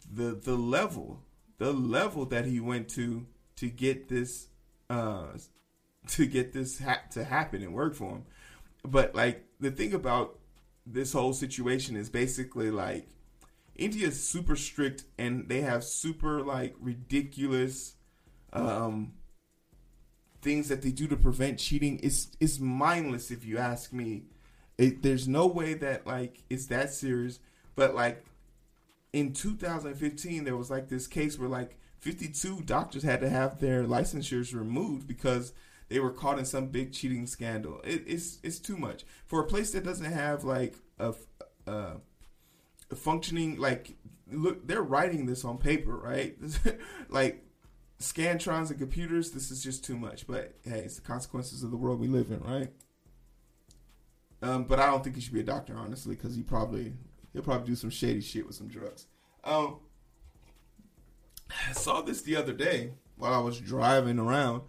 The 0.10 0.32
the 0.36 0.56
level, 0.56 1.22
the 1.58 1.74
level 1.74 2.26
that 2.28 2.46
he 2.46 2.60
went 2.60 2.88
to 2.90 3.26
to 3.58 3.70
get 3.70 4.08
this 4.08 4.48
uh 4.90 5.28
to 6.08 6.26
get 6.26 6.54
this 6.54 6.80
ha- 6.80 7.02
to 7.12 7.24
happen 7.24 7.62
and 7.62 7.74
work 7.74 7.96
for 7.96 8.12
him. 8.12 8.26
But 8.84 9.16
like 9.16 9.46
the 9.60 9.72
thing 9.72 9.94
about 9.94 10.40
this 10.86 11.14
whole 11.14 11.34
situation 11.34 11.96
is 11.96 12.10
basically 12.10 12.72
like 12.72 13.10
India 13.76 14.08
is 14.08 14.28
super 14.28 14.56
strict 14.56 15.04
and 15.18 15.50
they 15.50 15.62
have 15.62 15.84
super 15.84 16.42
like 16.42 16.76
ridiculous 16.80 17.96
um 18.54 19.14
things 20.42 20.70
that 20.70 20.84
they 20.84 20.92
do 20.92 21.08
to 21.08 21.18
prevent 21.18 21.60
cheating. 21.60 22.00
It's 22.04 22.30
it's 22.40 22.60
mindless 22.60 23.32
if 23.32 23.44
you 23.44 23.58
ask 23.58 23.92
me. 23.92 24.26
It, 24.78 25.02
there's 25.02 25.28
no 25.28 25.48
way 25.48 25.74
that 25.74 26.06
like 26.06 26.44
it's 26.50 26.68
that 26.68 26.94
serious. 26.94 27.40
But 27.76 27.96
like 27.96 28.24
in 29.12 29.34
2015, 29.34 30.44
there 30.44 30.56
was 30.56 30.70
like 30.70 30.88
this 30.88 31.08
case 31.08 31.40
where 31.40 31.50
like 31.50 31.78
52 32.00 32.62
doctors 32.62 33.04
had 33.04 33.22
to 33.22 33.30
have 33.30 33.60
their 33.60 33.84
licensures 33.84 34.54
removed 34.54 35.08
because 35.08 35.52
they 35.90 36.00
were 36.00 36.12
caught 36.12 36.38
in 36.38 36.46
some 36.46 36.68
big 36.68 36.94
cheating 36.94 37.26
scandal. 37.26 37.82
It, 37.84 38.04
it's 38.06 38.38
it's 38.44 38.60
too 38.60 38.78
much 38.78 39.04
for 39.26 39.40
a 39.40 39.46
place 39.46 39.72
that 39.72 39.84
doesn't 39.84 40.12
have 40.12 40.44
like 40.44 40.76
a, 41.00 41.14
a, 41.66 41.94
functioning 42.94 43.58
like 43.58 43.96
look. 44.32 44.68
They're 44.68 44.84
writing 44.84 45.26
this 45.26 45.46
on 45.46 45.58
paper, 45.58 45.96
right? 45.98 46.38
like 47.10 47.44
scantrons 48.00 48.70
and 48.70 48.80
computers. 48.80 49.32
This 49.32 49.52
is 49.52 49.64
just 49.64 49.84
too 49.84 49.98
much. 49.98 50.28
But 50.28 50.56
hey, 50.64 50.80
it's 50.80 50.96
the 50.96 51.02
consequences 51.02 51.64
of 51.64 51.72
the 51.72 51.78
world 51.78 52.00
we 52.00 52.08
live 52.08 52.32
in, 52.32 52.42
right? 52.42 52.72
Um, 54.42 54.66
but 54.66 54.80
I 54.80 54.88
don't 54.88 55.04
think 55.04 55.16
he 55.16 55.22
should 55.22 55.34
be 55.34 55.40
a 55.40 55.44
doctor, 55.44 55.76
honestly, 55.76 56.16
because 56.16 56.36
he 56.36 56.44
probably 56.44 56.94
he'll 57.34 57.42
probably 57.42 57.68
do 57.68 57.76
some 57.76 57.90
shady 57.90 58.22
shit 58.22 58.46
with 58.46 58.56
some 58.56 58.68
drugs. 58.68 59.08
Um, 59.44 59.80
I 61.70 61.74
saw 61.74 62.02
this 62.02 62.22
the 62.22 62.36
other 62.36 62.54
day 62.54 62.94
while 63.16 63.34
I 63.34 63.40
was 63.40 63.60
driving 63.60 64.20
around, 64.20 64.64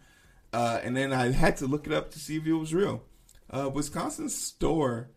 uh, 0.53 0.81
and 0.83 0.97
then 0.97 1.13
I 1.13 1.33
had 1.33 1.57
to 1.59 1.67
look 1.67 1.87
it 1.87 1.93
up 1.93 2.11
to 2.13 2.19
see 2.19 2.37
if 2.37 2.47
it 2.47 2.53
was 2.53 2.73
real. 2.73 3.03
Uh, 3.51 3.71
Wisconsin 3.73 4.29
store 4.29 5.11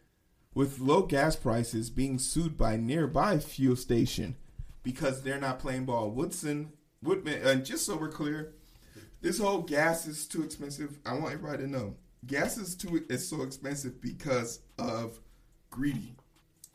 with 0.60 0.82
low 0.82 1.04
gas 1.04 1.38
prices 1.38 1.90
being 1.90 2.20
sued 2.20 2.58
by 2.58 2.76
nearby 2.76 3.40
fuel 3.40 3.78
station 3.78 4.36
because 4.84 5.22
they're 5.22 5.40
not 5.40 5.58
playing 5.58 5.86
ball. 5.86 6.12
Woodson, 6.12 6.74
Woodman, 7.02 7.42
and 7.48 7.64
just 7.64 7.86
so 7.86 7.96
we're 7.96 8.10
clear, 8.10 8.56
this 9.22 9.40
whole 9.40 9.62
gas 9.62 10.06
is 10.06 10.28
too 10.28 10.44
expensive. 10.44 11.00
I 11.06 11.14
want 11.14 11.32
everybody 11.32 11.64
to 11.64 11.70
know 11.70 11.96
gas 12.26 12.58
is 12.58 12.76
too 12.76 13.06
is 13.10 13.26
so 13.26 13.42
expensive 13.44 14.02
because 14.02 14.60
of 14.78 15.22
greedy. 15.70 16.18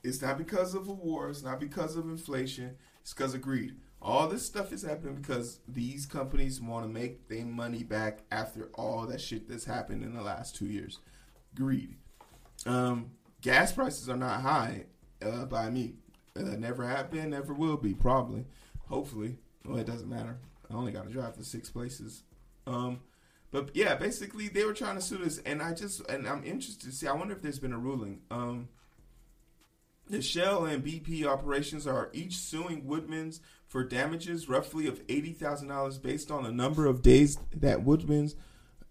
It's 0.03 0.23
not 0.23 0.39
because 0.39 0.75
of 0.75 0.89
a 0.89 0.93
war. 0.95 1.29
It's 1.29 1.43
not 1.43 1.61
because 1.61 1.95
of 1.95 2.07
inflation. 2.07 2.77
It's 3.03 3.13
because 3.13 3.35
of 3.35 3.43
greed. 3.43 3.75
All 4.01 4.29
this 4.29 4.47
stuff 4.47 4.73
is 4.73 4.81
happening 4.81 5.17
because 5.17 5.61
these 5.69 6.07
companies 6.07 6.59
want 6.59 6.87
to 6.87 6.91
make 6.91 7.29
their 7.29 7.45
money 7.45 7.83
back 7.83 8.21
after 8.33 8.71
all 8.77 9.07
that 9.09 9.21
shit 9.21 9.47
that's 9.47 9.67
happened 9.67 10.03
in 10.03 10.15
the 10.15 10.23
last 10.23 10.57
two 10.57 10.69
years. 10.69 11.01
Greed. 11.55 11.99
Um, 12.65 13.11
gas 13.45 13.73
prices 13.73 14.09
are 14.09 14.17
not 14.17 14.41
high 14.41 14.87
uh, 15.23 15.45
by 15.45 15.71
me. 15.71 15.93
Uh, 16.35 16.43
never 16.57 16.89
have 16.89 17.11
been, 17.11 17.31
never 17.31 17.53
will 17.53 17.77
be, 17.77 17.95
probably. 17.95 18.47
Hopefully. 18.89 19.37
Well, 19.65 19.79
it 19.79 19.87
doesn't 19.87 20.09
matter. 20.09 20.39
I 20.69 20.75
only 20.75 20.93
got 20.93 21.07
to 21.07 21.13
drive 21.13 21.37
to 21.37 21.45
six 21.45 21.71
places. 21.71 22.23
Um, 22.67 23.01
but 23.53 23.71
yeah, 23.75 23.95
basically 23.95 24.49
they 24.49 24.65
were 24.65 24.73
trying 24.73 24.97
to 24.97 25.03
sue 25.03 25.19
this, 25.19 25.39
and 25.39 25.63
I 25.63 25.75
just 25.75 26.01
and 26.09 26.27
I'm 26.27 26.43
interested 26.43 26.89
to 26.89 26.93
see. 26.93 27.07
I 27.07 27.13
wonder 27.13 27.35
if 27.35 27.43
there's 27.43 27.61
been 27.61 27.73
a 27.73 27.79
ruling. 27.79 28.23
Um, 28.31 28.69
the 30.09 30.21
Shell 30.21 30.65
and 30.65 30.85
BP 30.85 31.25
operations 31.25 31.87
are 31.87 32.11
each 32.13 32.37
suing 32.37 32.87
Woodman's 32.87 33.41
for 33.69 33.85
damages 33.85 34.49
roughly 34.49 34.87
of 34.87 35.01
eighty 35.09 35.33
thousand 35.33 35.69
dollars 35.69 35.99
based 35.99 36.31
on 36.31 36.43
the 36.43 36.51
number 36.51 36.87
of 36.87 37.03
days 37.03 37.39
that 37.55 37.85
Woodman's 37.85 38.35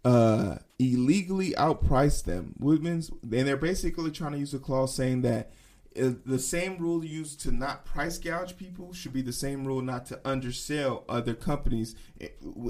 uh, 0.03 0.57
illegally 0.79 1.51
outpriced 1.51 2.25
them. 2.25 2.55
Woodman's 2.59 3.09
and 3.21 3.47
they're 3.47 3.57
basically 3.57 4.11
trying 4.11 4.33
to 4.33 4.39
use 4.39 4.53
a 4.53 4.59
clause 4.59 4.95
saying 4.95 5.21
that 5.21 5.51
uh, 5.99 6.11
the 6.25 6.39
same 6.39 6.77
rule 6.77 7.03
used 7.05 7.39
to 7.41 7.51
not 7.51 7.85
price 7.85 8.17
gouge 8.17 8.57
people 8.57 8.93
should 8.93 9.13
be 9.13 9.21
the 9.21 9.33
same 9.33 9.65
rule 9.65 9.81
not 9.81 10.05
to 10.07 10.19
undersell 10.25 11.05
other 11.07 11.33
companies. 11.33 11.95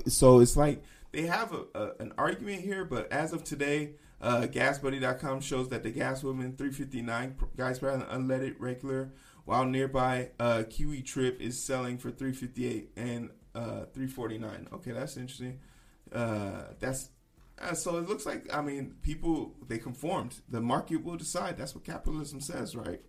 So 0.08 0.40
it's 0.40 0.58
like 0.58 0.84
they 1.12 1.24
have 1.24 1.54
a, 1.54 1.66
a, 1.76 1.92
an 2.00 2.14
argument 2.18 2.62
here, 2.62 2.86
but 2.86 3.12
as 3.12 3.34
of 3.34 3.44
today, 3.44 3.92
uh, 4.22 4.48
GasBuddy.com 4.50 5.42
shows 5.42 5.70
that 5.70 5.84
the 5.84 5.92
Gas 5.92 6.24
Woman 6.24 6.56
359 6.56 7.36
guys 7.58 7.80
price 7.80 7.94
an 7.94 8.02
unleaded 8.04 8.56
regular, 8.58 9.12
while 9.46 9.66
nearby 9.66 10.30
uh, 10.40 10.64
Kwik 10.70 11.06
Trip 11.06 11.42
is 11.42 11.62
selling 11.62 11.98
for 11.98 12.10
358. 12.10 12.92
And 12.96 13.30
uh, 13.56 13.86
349. 13.94 14.68
Okay, 14.74 14.92
that's 14.92 15.18
interesting. 15.18 15.60
Uh, 16.12 16.64
that's 16.80 17.10
uh, 17.62 17.74
so 17.74 17.98
it 17.98 18.08
looks 18.08 18.26
like 18.26 18.54
I 18.54 18.62
mean 18.62 18.96
people 19.02 19.56
they 19.68 19.78
conformed. 19.78 20.36
The 20.50 20.62
market 20.62 21.04
will 21.04 21.18
decide. 21.18 21.58
That's 21.58 21.76
what 21.76 21.84
capitalism 21.84 22.42
says, 22.42 22.76
right? 22.76 23.02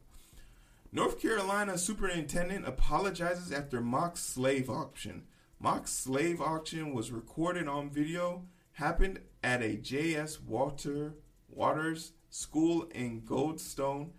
North 0.93 1.21
Carolina 1.21 1.77
superintendent 1.77 2.69
apologizes 2.69 3.51
after 3.53 3.81
mock 3.81 4.17
slave 4.17 4.71
auction. 4.71 5.25
Mock 5.59 5.89
slave 5.89 6.41
auction 6.41 6.93
was 6.93 7.11
recorded 7.11 7.67
on 7.67 7.91
video. 7.91 8.45
Happened 8.73 9.21
at 9.43 9.63
a 9.63 9.77
J.S. 9.77 10.41
Walter 10.41 11.15
Waters 11.49 12.13
School 12.31 12.89
in 12.93 13.23
Goldstone, 13.23 14.11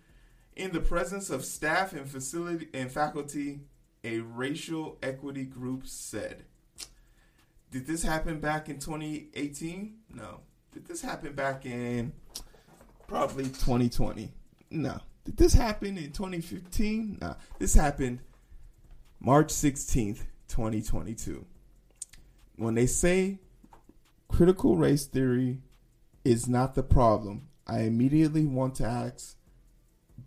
in 0.56 0.72
the 0.72 0.80
presence 0.80 1.30
of 1.30 1.44
staff 1.44 1.92
and 1.94 2.10
facility 2.10 2.70
and 2.74 2.92
faculty. 2.92 3.62
A 4.04 4.20
racial 4.20 4.98
equity 5.02 5.46
group 5.46 5.88
said. 5.88 6.46
Did 7.76 7.86
this 7.86 8.04
happen 8.04 8.40
back 8.40 8.70
in 8.70 8.80
2018? 8.80 9.96
No. 10.14 10.40
Did 10.72 10.88
this 10.88 11.02
happen 11.02 11.34
back 11.34 11.66
in 11.66 12.14
probably 13.06 13.44
2020? 13.44 14.32
No. 14.72 15.02
Did 15.26 15.36
this 15.36 15.54
happen 15.54 15.98
in 15.98 16.14
2015? 16.14 17.18
No. 17.22 17.36
This 17.60 17.74
happened 17.74 18.22
March 19.20 19.50
16th, 19.50 20.20
2022. 20.48 21.46
When 22.56 22.76
they 22.76 22.86
say 22.86 23.40
critical 24.30 24.78
race 24.78 25.06
theory 25.06 25.58
is 26.24 26.48
not 26.48 26.76
the 26.76 26.84
problem, 26.84 27.50
I 27.68 27.80
immediately 27.80 28.46
want 28.46 28.76
to 28.76 28.86
ask 28.86 29.36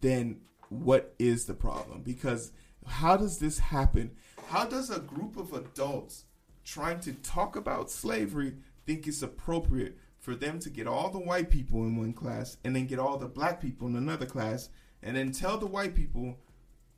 then 0.02 0.42
what 0.68 1.14
is 1.18 1.46
the 1.46 1.54
problem? 1.54 2.02
Because 2.02 2.52
how 2.86 3.16
does 3.16 3.38
this 3.38 3.58
happen? 3.58 4.10
How 4.48 4.66
does 4.66 4.90
a 4.90 5.00
group 5.00 5.38
of 5.38 5.54
adults 5.54 6.26
trying 6.68 7.00
to 7.00 7.12
talk 7.14 7.56
about 7.56 7.90
slavery 7.90 8.54
think 8.84 9.06
it's 9.06 9.22
appropriate 9.22 9.96
for 10.18 10.34
them 10.34 10.58
to 10.58 10.70
get 10.70 10.86
all 10.86 11.10
the 11.10 11.18
white 11.18 11.50
people 11.50 11.82
in 11.84 11.96
one 11.96 12.12
class 12.12 12.56
and 12.64 12.74
then 12.74 12.86
get 12.86 12.98
all 12.98 13.16
the 13.16 13.28
black 13.28 13.60
people 13.60 13.86
in 13.86 13.96
another 13.96 14.26
class 14.26 14.68
and 15.02 15.16
then 15.16 15.30
tell 15.30 15.56
the 15.56 15.66
white 15.66 15.94
people, 15.94 16.38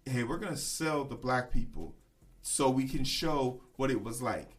hey, 0.06 0.24
we're 0.24 0.38
going 0.38 0.52
to 0.52 0.58
sell 0.58 1.04
the 1.04 1.14
black 1.14 1.52
people 1.52 1.94
so 2.42 2.70
we 2.70 2.86
can 2.86 3.04
show 3.04 3.60
what 3.76 3.90
it 3.90 4.02
was 4.02 4.22
like. 4.22 4.56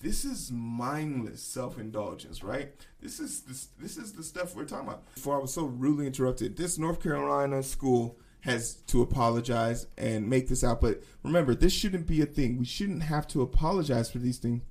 This 0.00 0.24
is 0.24 0.50
mindless 0.52 1.42
self-indulgence, 1.42 2.42
right? 2.42 2.72
This 3.00 3.20
is 3.20 3.42
this, 3.42 3.68
this 3.78 3.98
is 3.98 4.12
the 4.14 4.22
stuff 4.22 4.54
we're 4.54 4.64
talking 4.64 4.88
about. 4.88 5.14
Before 5.14 5.36
I 5.36 5.40
was 5.40 5.52
so 5.52 5.64
rudely 5.64 6.06
interrupted, 6.06 6.56
this 6.56 6.78
North 6.78 7.02
Carolina 7.02 7.62
school 7.62 8.18
has 8.40 8.74
to 8.86 9.02
apologize 9.02 9.86
and 9.98 10.28
make 10.28 10.48
this 10.48 10.64
out. 10.64 10.80
But 10.80 11.02
remember, 11.22 11.54
this 11.54 11.72
shouldn't 11.72 12.06
be 12.06 12.22
a 12.22 12.26
thing. 12.26 12.58
We 12.58 12.64
shouldn't 12.64 13.02
have 13.02 13.26
to 13.28 13.42
apologize 13.42 14.10
for 14.10 14.18
these 14.18 14.38
things. 14.38 14.62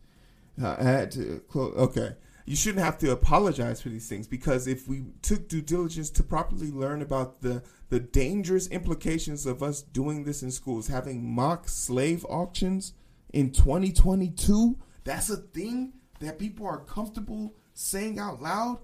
Uh, 0.62 0.76
I 0.80 0.84
had 0.84 1.12
to 1.12 1.42
close. 1.48 1.76
Okay. 1.76 2.16
You 2.46 2.56
shouldn't 2.56 2.84
have 2.84 2.98
to 3.00 3.12
apologize 3.12 3.80
for 3.80 3.90
these 3.90 4.10
things 4.10 4.28
because 4.28 4.66
if 4.66 4.88
we 4.88 5.04
took 5.22 5.48
due 5.48 5.62
diligence 5.62 6.10
to 6.12 6.24
properly 6.24 6.72
learn 6.72 7.04
about 7.04 7.42
the 7.42 7.62
the 7.90 8.00
dangerous 8.00 8.68
implications 8.68 9.46
of 9.46 9.62
us 9.62 9.82
doing 9.82 10.24
this 10.24 10.42
in 10.42 10.50
schools, 10.50 10.88
having 10.88 11.30
mock 11.32 11.68
slave 11.68 12.26
auctions 12.28 12.94
in 13.34 13.52
2022, 13.52 14.78
that's 15.04 15.30
a 15.30 15.38
thing 15.38 15.94
that 16.20 16.40
people 16.40 16.66
are 16.66 16.80
comfortable 16.80 17.54
saying 17.74 18.20
out 18.20 18.42
loud. 18.42 18.80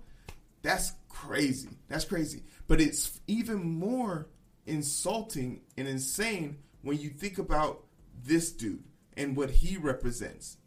That's 0.62 0.94
crazy. 1.10 1.70
That's 1.88 2.06
crazy. 2.06 2.44
But 2.68 2.82
it's 2.82 3.20
even 3.28 3.64
more 3.64 4.28
insulting 4.66 5.62
and 5.78 5.88
insane 5.88 6.58
when 6.82 7.00
you 7.00 7.10
think 7.10 7.38
about 7.38 7.84
this 8.24 8.52
dude 8.52 8.84
and 9.18 9.36
what 9.36 9.50
he 9.50 9.78
represents. 9.78 10.58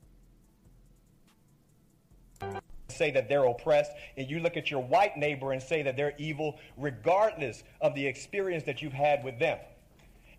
Say 2.88 3.10
that 3.10 3.28
they're 3.28 3.44
oppressed, 3.44 3.92
and 4.16 4.28
you 4.28 4.40
look 4.40 4.56
at 4.56 4.70
your 4.70 4.82
white 4.82 5.16
neighbor 5.16 5.52
and 5.52 5.62
say 5.62 5.82
that 5.82 5.96
they're 5.96 6.14
evil, 6.18 6.58
regardless 6.76 7.62
of 7.80 7.94
the 7.94 8.06
experience 8.06 8.64
that 8.64 8.82
you've 8.82 8.92
had 8.92 9.22
with 9.22 9.38
them. 9.38 9.58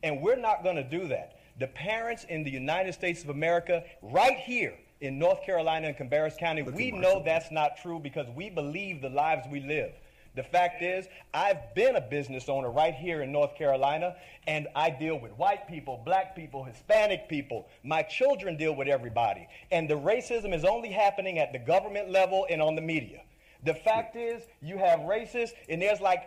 And 0.03 0.21
we're 0.21 0.35
not 0.35 0.63
going 0.63 0.75
to 0.75 0.83
do 0.83 1.07
that. 1.07 1.39
The 1.59 1.67
parents 1.67 2.25
in 2.29 2.43
the 2.43 2.51
United 2.51 2.93
States 2.93 3.23
of 3.23 3.29
America, 3.29 3.83
right 4.01 4.37
here 4.37 4.73
in 5.01 5.19
North 5.19 5.43
Carolina 5.45 5.87
and 5.87 5.97
Cabarrus 5.97 6.37
County, 6.37 6.63
we 6.63 6.91
know 6.91 7.21
that's 7.23 7.51
not 7.51 7.77
true 7.81 7.99
because 7.99 8.27
we 8.35 8.49
believe 8.49 9.01
the 9.01 9.09
lives 9.09 9.47
we 9.49 9.59
live. 9.61 9.91
The 10.35 10.43
fact 10.43 10.81
is, 10.81 11.07
I've 11.33 11.73
been 11.75 11.95
a 11.95 12.01
business 12.01 12.49
owner 12.49 12.69
right 12.69 12.93
here 12.93 13.23
in 13.23 13.31
North 13.31 13.55
Carolina, 13.55 14.15
and 14.47 14.67
I 14.75 14.89
deal 14.89 15.19
with 15.19 15.31
white 15.33 15.67
people, 15.67 16.01
black 16.05 16.35
people, 16.35 16.63
Hispanic 16.63 17.27
people. 17.27 17.67
My 17.83 18.03
children 18.03 18.55
deal 18.55 18.75
with 18.75 18.87
everybody. 18.87 19.47
And 19.71 19.89
the 19.89 19.97
racism 19.97 20.53
is 20.53 20.63
only 20.63 20.89
happening 20.89 21.39
at 21.39 21.51
the 21.51 21.59
government 21.59 22.09
level 22.11 22.45
and 22.49 22.61
on 22.61 22.75
the 22.75 22.81
media. 22.81 23.21
The 23.65 23.73
fact 23.73 24.15
is, 24.15 24.43
you 24.61 24.77
have 24.77 24.99
racists, 25.01 25.51
and 25.67 25.81
there's 25.81 25.99
like, 25.99 26.23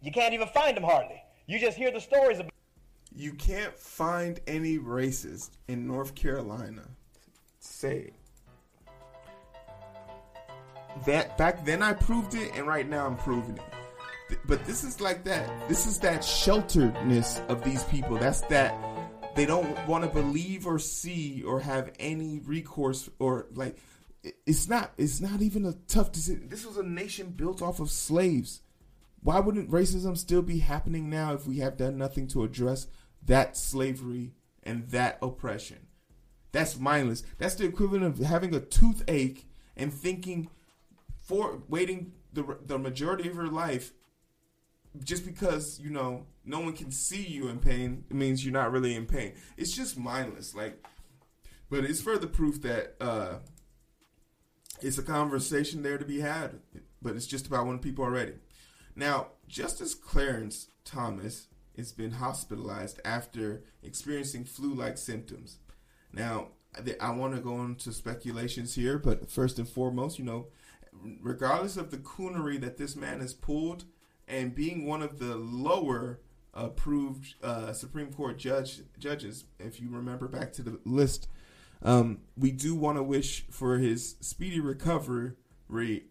you 0.00 0.12
can't 0.12 0.34
even 0.34 0.48
find 0.48 0.76
them 0.76 0.84
hardly. 0.84 1.22
You 1.46 1.58
just 1.58 1.76
hear 1.76 1.90
the 1.90 2.00
stories 2.00 2.38
about. 2.38 2.52
You 3.14 3.34
can't 3.34 3.76
find 3.76 4.40
any 4.46 4.78
racist 4.78 5.50
in 5.68 5.86
North 5.86 6.14
Carolina. 6.14 6.88
Say 7.58 8.12
that 11.06 11.36
back 11.38 11.64
then 11.64 11.82
I 11.82 11.92
proved 11.92 12.34
it, 12.34 12.52
and 12.54 12.66
right 12.66 12.88
now 12.88 13.06
I'm 13.06 13.16
proving 13.16 13.56
it. 13.56 14.38
But 14.46 14.64
this 14.64 14.84
is 14.84 15.00
like 15.00 15.24
that. 15.24 15.68
This 15.68 15.86
is 15.86 15.98
that 15.98 16.20
shelteredness 16.20 17.46
of 17.48 17.62
these 17.62 17.84
people. 17.84 18.16
That's 18.16 18.40
that 18.42 18.74
they 19.34 19.46
don't 19.46 19.86
want 19.86 20.04
to 20.04 20.10
believe 20.10 20.66
or 20.66 20.78
see 20.78 21.42
or 21.42 21.60
have 21.60 21.92
any 21.98 22.40
recourse 22.40 23.08
or 23.18 23.46
like. 23.54 23.78
It's 24.46 24.68
not. 24.68 24.92
It's 24.98 25.20
not 25.20 25.42
even 25.42 25.64
a 25.66 25.72
tough 25.88 26.12
decision. 26.12 26.48
This 26.48 26.64
was 26.64 26.76
a 26.76 26.82
nation 26.82 27.30
built 27.30 27.60
off 27.60 27.80
of 27.80 27.90
slaves. 27.90 28.62
Why 29.22 29.38
wouldn't 29.40 29.70
racism 29.70 30.16
still 30.16 30.42
be 30.42 30.58
happening 30.58 31.08
now 31.08 31.34
if 31.34 31.46
we 31.46 31.58
have 31.58 31.76
done 31.76 31.96
nothing 31.96 32.26
to 32.28 32.42
address 32.42 32.86
that 33.24 33.56
slavery 33.56 34.32
and 34.62 34.88
that 34.88 35.18
oppression? 35.22 35.86
That's 36.52 36.78
mindless. 36.78 37.22
That's 37.38 37.54
the 37.54 37.64
equivalent 37.64 38.04
of 38.04 38.18
having 38.18 38.54
a 38.54 38.60
toothache 38.60 39.46
and 39.76 39.92
thinking 39.92 40.50
for 41.22 41.62
waiting 41.68 42.12
the 42.32 42.58
the 42.66 42.78
majority 42.78 43.28
of 43.28 43.34
your 43.34 43.48
life 43.48 43.92
just 45.04 45.24
because 45.24 45.80
you 45.80 45.90
know 45.90 46.26
no 46.44 46.60
one 46.60 46.72
can 46.74 46.90
see 46.90 47.22
you 47.22 47.48
in 47.48 47.58
pain 47.58 48.04
it 48.10 48.16
means 48.16 48.44
you're 48.44 48.52
not 48.52 48.72
really 48.72 48.94
in 48.94 49.06
pain. 49.06 49.32
It's 49.56 49.72
just 49.72 49.98
mindless 49.98 50.54
like 50.54 50.84
but 51.70 51.84
it's 51.84 52.00
further 52.02 52.26
proof 52.26 52.60
that 52.62 52.96
uh 53.00 53.36
it's 54.80 54.98
a 54.98 55.02
conversation 55.02 55.82
there 55.82 55.98
to 55.98 56.04
be 56.04 56.20
had 56.20 56.60
but 57.00 57.16
it's 57.16 57.26
just 57.26 57.46
about 57.46 57.66
one 57.66 57.78
people 57.78 58.04
already. 58.04 58.34
Now 58.96 59.28
justice 59.48 59.94
clarence 59.94 60.68
thomas 60.84 61.46
has 61.76 61.92
been 61.92 62.12
hospitalized 62.12 63.00
after 63.04 63.64
experiencing 63.82 64.44
flu-like 64.44 64.98
symptoms. 64.98 65.58
Now 66.12 66.48
i 67.00 67.10
want 67.10 67.34
to 67.34 67.40
go 67.40 67.62
into 67.62 67.92
speculations 67.92 68.74
here 68.74 68.98
but 68.98 69.30
first 69.30 69.58
and 69.58 69.68
foremost 69.68 70.18
you 70.18 70.24
know 70.24 70.46
regardless 71.20 71.76
of 71.76 71.90
the 71.90 71.98
coonery 71.98 72.60
that 72.60 72.76
this 72.76 72.96
man 72.96 73.20
has 73.20 73.34
pulled, 73.34 73.84
and 74.28 74.54
being 74.54 74.86
one 74.86 75.02
of 75.02 75.18
the 75.18 75.36
lower 75.36 76.20
approved 76.54 77.34
uh, 77.42 77.72
Supreme 77.72 78.12
Court 78.12 78.38
judge 78.38 78.80
judges, 78.98 79.44
if 79.58 79.80
you 79.80 79.88
remember 79.90 80.28
back 80.28 80.52
to 80.54 80.62
the 80.62 80.78
list, 80.84 81.28
um, 81.82 82.20
we 82.36 82.52
do 82.52 82.74
want 82.74 82.98
to 82.98 83.02
wish 83.02 83.46
for 83.50 83.78
his 83.78 84.16
speedy 84.20 84.60
recovery, 84.60 85.32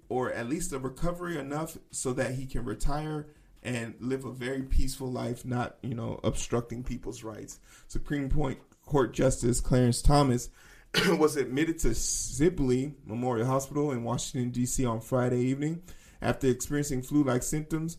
or 0.09 0.31
at 0.31 0.49
least 0.49 0.73
a 0.73 0.79
recovery 0.79 1.37
enough 1.37 1.77
so 1.91 2.13
that 2.13 2.35
he 2.35 2.45
can 2.45 2.65
retire 2.65 3.27
and 3.63 3.93
live 3.99 4.25
a 4.25 4.31
very 4.31 4.63
peaceful 4.63 5.11
life, 5.11 5.45
not 5.45 5.77
you 5.81 5.93
know 5.93 6.19
obstructing 6.23 6.83
people's 6.83 7.23
rights. 7.23 7.59
Supreme 7.87 8.29
Court 8.85 9.13
Justice 9.13 9.61
Clarence 9.61 10.01
Thomas 10.01 10.49
was 11.17 11.37
admitted 11.37 11.79
to 11.79 11.95
Sibley 11.95 12.95
Memorial 13.05 13.47
Hospital 13.47 13.91
in 13.91 14.03
Washington, 14.03 14.51
D.C. 14.51 14.85
on 14.85 14.99
Friday 14.99 15.39
evening 15.39 15.81
after 16.21 16.47
experiencing 16.47 17.01
flu 17.01 17.23
like 17.23 17.43
symptoms. 17.43 17.97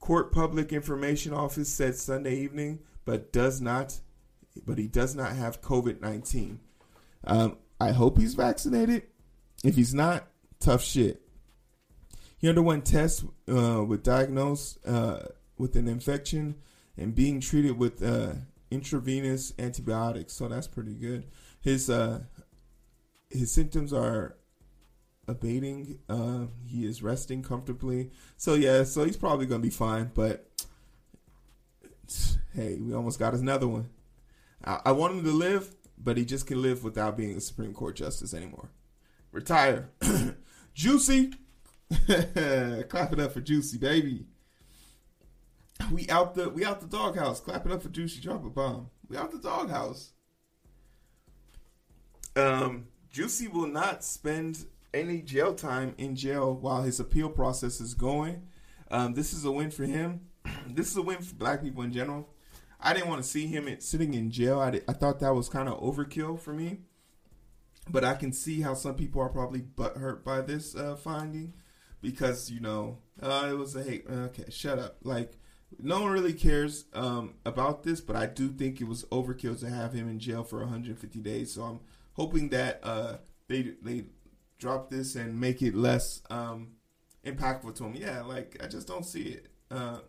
Court 0.00 0.32
Public 0.32 0.72
Information 0.72 1.32
Office 1.32 1.68
said 1.68 1.96
Sunday 1.96 2.36
evening, 2.36 2.80
but 3.04 3.32
does 3.32 3.60
not, 3.60 4.00
but 4.64 4.78
he 4.78 4.86
does 4.86 5.14
not 5.14 5.36
have 5.36 5.60
COVID 5.60 6.00
nineteen. 6.00 6.60
Um, 7.24 7.58
I 7.80 7.92
hope 7.92 8.18
he's 8.18 8.34
vaccinated. 8.34 9.02
If 9.64 9.74
he's 9.74 9.94
not, 9.94 10.28
tough 10.60 10.82
shit. 10.82 11.22
He 12.38 12.48
underwent 12.48 12.84
tests 12.84 13.24
uh, 13.48 13.84
with 13.84 14.02
diagnosed 14.02 14.78
uh, 14.86 15.20
with 15.58 15.76
an 15.76 15.88
infection 15.88 16.56
and 16.96 17.14
being 17.14 17.40
treated 17.40 17.78
with 17.78 18.02
uh, 18.02 18.34
intravenous 18.70 19.52
antibiotics. 19.58 20.34
So 20.34 20.48
that's 20.48 20.68
pretty 20.68 20.94
good 20.94 21.26
his 21.66 21.90
uh 21.90 22.20
his 23.28 23.50
symptoms 23.50 23.92
are 23.92 24.36
abating. 25.26 25.98
Uh, 26.08 26.46
he 26.64 26.86
is 26.86 27.02
resting 27.02 27.42
comfortably. 27.42 28.12
So 28.36 28.54
yeah, 28.54 28.84
so 28.84 29.02
he's 29.04 29.16
probably 29.16 29.46
gonna 29.46 29.62
be 29.62 29.70
fine. 29.70 30.12
But 30.14 30.48
hey, 32.54 32.78
we 32.80 32.94
almost 32.94 33.18
got 33.18 33.34
another 33.34 33.66
one. 33.66 33.90
I, 34.64 34.80
I 34.86 34.92
want 34.92 35.14
him 35.14 35.24
to 35.24 35.32
live. 35.32 35.74
but 35.98 36.16
he 36.16 36.24
just 36.24 36.46
can 36.46 36.62
live 36.62 36.84
without 36.84 37.16
being 37.16 37.36
a 37.36 37.40
Supreme 37.40 37.74
Court 37.74 37.96
justice 37.96 38.32
anymore. 38.32 38.70
Retire. 39.32 39.90
Juicy. 40.74 41.32
Clap 42.06 43.12
it 43.12 43.18
up 43.20 43.32
for 43.32 43.40
Juicy, 43.40 43.78
baby. 43.78 44.26
We 45.90 46.08
out 46.08 46.36
the 46.36 46.48
we 46.48 46.64
out 46.64 46.80
the 46.80 46.86
doghouse. 46.86 47.40
Clap 47.40 47.66
it 47.66 47.72
up 47.72 47.82
for 47.82 47.88
Juicy. 47.88 48.20
Drop 48.20 48.44
a 48.44 48.50
bomb. 48.50 48.90
We 49.08 49.16
out 49.16 49.32
the 49.32 49.38
doghouse. 49.38 50.12
Um, 52.36 52.88
Jussie 53.12 53.50
will 53.50 53.66
not 53.66 54.04
spend 54.04 54.66
any 54.92 55.22
jail 55.22 55.54
time 55.54 55.94
in 55.98 56.16
jail 56.16 56.54
while 56.54 56.82
his 56.82 57.00
appeal 57.00 57.30
process 57.30 57.80
is 57.80 57.94
going. 57.94 58.46
Um, 58.90 59.14
this 59.14 59.32
is 59.32 59.44
a 59.44 59.50
win 59.50 59.70
for 59.70 59.84
him. 59.84 60.20
this 60.68 60.90
is 60.90 60.96
a 60.96 61.02
win 61.02 61.18
for 61.18 61.34
black 61.34 61.62
people 61.62 61.82
in 61.82 61.92
general. 61.92 62.28
I 62.78 62.92
didn't 62.92 63.08
want 63.08 63.22
to 63.22 63.28
see 63.28 63.46
him 63.46 63.74
sitting 63.80 64.14
in 64.14 64.30
jail. 64.30 64.60
I, 64.60 64.70
did, 64.70 64.84
I 64.86 64.92
thought 64.92 65.20
that 65.20 65.34
was 65.34 65.48
kind 65.48 65.68
of 65.68 65.80
overkill 65.80 66.38
for 66.38 66.52
me. 66.52 66.80
But 67.88 68.04
I 68.04 68.14
can 68.14 68.32
see 68.32 68.60
how 68.60 68.74
some 68.74 68.96
people 68.96 69.22
are 69.22 69.28
probably 69.28 69.60
butthurt 69.60 70.24
by 70.24 70.40
this 70.40 70.74
uh, 70.74 70.96
finding 70.96 71.54
because, 72.02 72.50
you 72.50 72.60
know, 72.60 72.98
uh, 73.22 73.48
it 73.48 73.56
was 73.56 73.76
a 73.76 73.82
hate. 73.82 74.06
Okay, 74.10 74.44
shut 74.50 74.78
up. 74.78 74.96
Like, 75.04 75.38
no 75.78 76.02
one 76.02 76.12
really 76.12 76.32
cares 76.32 76.84
um, 76.94 77.34
about 77.44 77.82
this, 77.82 78.00
but 78.00 78.16
I 78.16 78.26
do 78.26 78.48
think 78.48 78.80
it 78.80 78.88
was 78.88 79.04
overkill 79.04 79.58
to 79.60 79.70
have 79.70 79.92
him 79.92 80.08
in 80.08 80.18
jail 80.18 80.42
for 80.42 80.58
150 80.60 81.20
days. 81.20 81.54
So 81.54 81.62
I'm 81.62 81.80
hoping 82.16 82.48
that 82.48 82.80
uh, 82.82 83.18
they 83.48 83.74
they 83.82 84.04
drop 84.58 84.90
this 84.90 85.14
and 85.14 85.38
make 85.38 85.62
it 85.62 85.74
less 85.74 86.22
um, 86.30 86.72
impactful 87.24 87.74
to 87.76 87.84
him. 87.84 87.94
Yeah, 87.94 88.22
like 88.22 88.56
I 88.62 88.66
just 88.66 88.88
don't 88.88 89.04
see 89.04 89.22
it. 89.22 89.46
Uh, 89.70 90.00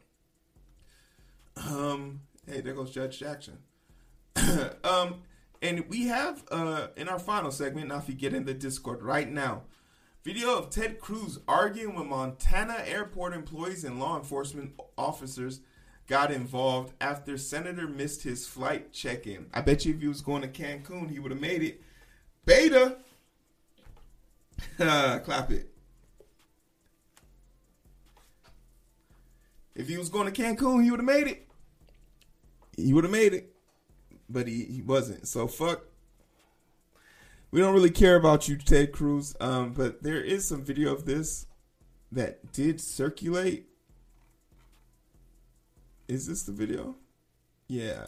um, 1.70 2.22
hey, 2.48 2.62
there 2.62 2.74
goes 2.74 2.92
Judge 2.92 3.20
Jackson. 3.20 3.60
um, 4.84 5.22
and 5.62 5.88
we 5.90 6.08
have 6.08 6.44
uh, 6.52 6.88
in 6.96 7.10
our 7.10 7.20
final 7.20 7.52
segment. 7.52 7.90
Now, 7.90 7.98
if 7.98 8.08
you 8.08 8.16
get 8.16 8.34
in 8.34 8.46
the 8.46 8.54
Discord 8.54 9.02
right 9.02 9.30
now, 9.30 9.64
video 10.24 10.58
of 10.58 10.70
Ted 10.70 11.00
Cruz 11.00 11.40
arguing 11.48 11.96
with 11.96 12.06
Montana 12.06 12.84
airport 12.86 13.34
employees 13.34 13.84
and 13.84 14.00
law 14.00 14.18
enforcement 14.18 14.80
officers 14.98 15.62
got 16.08 16.32
involved 16.32 16.94
after 17.02 17.38
Senator 17.38 17.88
missed 17.88 18.24
his 18.24 18.48
flight 18.48 18.94
check-in. 18.94 19.48
I 19.54 19.62
bet 19.62 19.84
you 19.84 19.94
if 19.94 20.00
he 20.00 20.08
was 20.08 20.22
going 20.22 20.42
to 20.42 20.48
Cancun, 20.48 21.10
he 21.10 21.20
would 21.20 21.32
have 21.32 21.42
made 21.42 21.64
it. 21.64 21.82
Beta. 22.48 22.96
Clap 24.78 25.52
it. 25.52 25.70
If 29.76 29.90
he 29.90 29.98
was 29.98 30.10
going 30.10 30.32
to 30.32 30.42
Cancun, 30.42 30.84
he 30.84 30.90
would 30.90 31.02
have 31.02 31.06
made 31.06 31.28
it. 31.28 31.46
He 32.78 32.94
would 32.94 33.04
have 33.04 33.12
made 33.12 33.34
it. 33.34 33.54
But 34.30 34.48
he, 34.48 34.64
he 34.64 34.82
wasn't. 34.82 35.28
So 35.28 35.48
fuck. 35.48 35.84
We 37.52 37.60
don't 37.60 37.74
really 37.74 37.92
care 37.92 38.16
about 38.16 38.48
you, 38.48 38.56
Ted 38.56 38.94
Cruz. 38.94 39.36
Um, 39.42 39.74
but 39.74 40.02
there 40.02 40.22
is 40.22 40.48
some 40.48 40.64
video 40.64 40.94
of 40.94 41.06
this 41.06 41.48
that 42.14 42.54
did 42.54 42.80
circulate. 42.80 43.68
Is 46.08 46.28
this 46.28 46.44
the 46.44 46.54
video? 46.54 46.96
Yeah. 47.68 48.08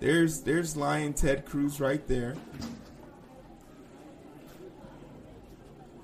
There's 0.00 0.40
there's 0.40 0.78
lying 0.78 1.12
Ted 1.12 1.44
Cruz 1.44 1.78
right 1.78 2.06
there. 2.08 2.34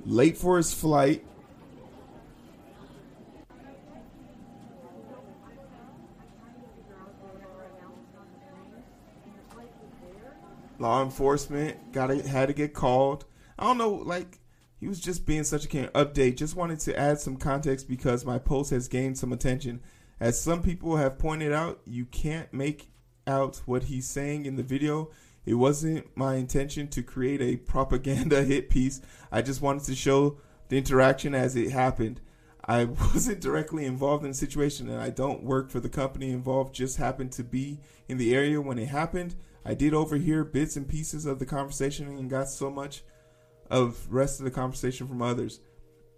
Late 0.04 0.36
for 0.36 0.58
his 0.58 0.72
flight. 0.72 1.24
Law 10.78 11.02
enforcement 11.02 11.92
got 11.92 12.10
had 12.10 12.48
to 12.48 12.54
get 12.54 12.74
called. 12.74 13.24
I 13.58 13.64
don't 13.64 13.78
know, 13.78 13.90
like 13.90 14.40
he 14.78 14.86
was 14.86 15.00
just 15.00 15.24
being 15.24 15.42
such 15.44 15.64
a 15.64 15.68
can 15.68 15.88
update. 15.88 16.36
Just 16.36 16.54
wanted 16.54 16.80
to 16.80 16.98
add 16.98 17.18
some 17.18 17.38
context 17.38 17.88
because 17.88 18.26
my 18.26 18.38
post 18.38 18.70
has 18.72 18.88
gained 18.88 19.16
some 19.16 19.32
attention. 19.32 19.80
As 20.20 20.38
some 20.38 20.62
people 20.62 20.98
have 20.98 21.18
pointed 21.18 21.52
out, 21.52 21.80
you 21.86 22.04
can't 22.04 22.52
make 22.52 22.90
out 23.26 23.62
what 23.66 23.84
he's 23.84 24.08
saying 24.08 24.46
in 24.46 24.56
the 24.56 24.62
video. 24.62 25.10
It 25.44 25.54
wasn't 25.54 26.16
my 26.16 26.36
intention 26.36 26.88
to 26.88 27.02
create 27.02 27.40
a 27.40 27.56
propaganda 27.56 28.42
hit 28.44 28.70
piece. 28.70 29.00
I 29.30 29.42
just 29.42 29.62
wanted 29.62 29.84
to 29.84 29.94
show 29.94 30.38
the 30.68 30.78
interaction 30.78 31.34
as 31.34 31.56
it 31.56 31.70
happened. 31.70 32.20
I 32.64 32.84
wasn't 33.14 33.40
directly 33.40 33.84
involved 33.84 34.24
in 34.24 34.30
the 34.30 34.36
situation 34.36 34.88
and 34.88 35.00
I 35.00 35.10
don't 35.10 35.44
work 35.44 35.70
for 35.70 35.80
the 35.80 35.88
company 35.88 36.30
involved, 36.30 36.74
just 36.74 36.96
happened 36.96 37.32
to 37.32 37.44
be 37.44 37.78
in 38.08 38.18
the 38.18 38.34
area 38.34 38.60
when 38.60 38.78
it 38.78 38.88
happened. 38.88 39.36
I 39.64 39.74
did 39.74 39.94
overhear 39.94 40.44
bits 40.44 40.76
and 40.76 40.88
pieces 40.88 41.26
of 41.26 41.38
the 41.38 41.46
conversation 41.46 42.06
and 42.18 42.30
got 42.30 42.48
so 42.48 42.70
much 42.70 43.02
of 43.70 44.06
rest 44.10 44.38
of 44.40 44.44
the 44.44 44.50
conversation 44.50 45.08
from 45.08 45.22
others. 45.22 45.60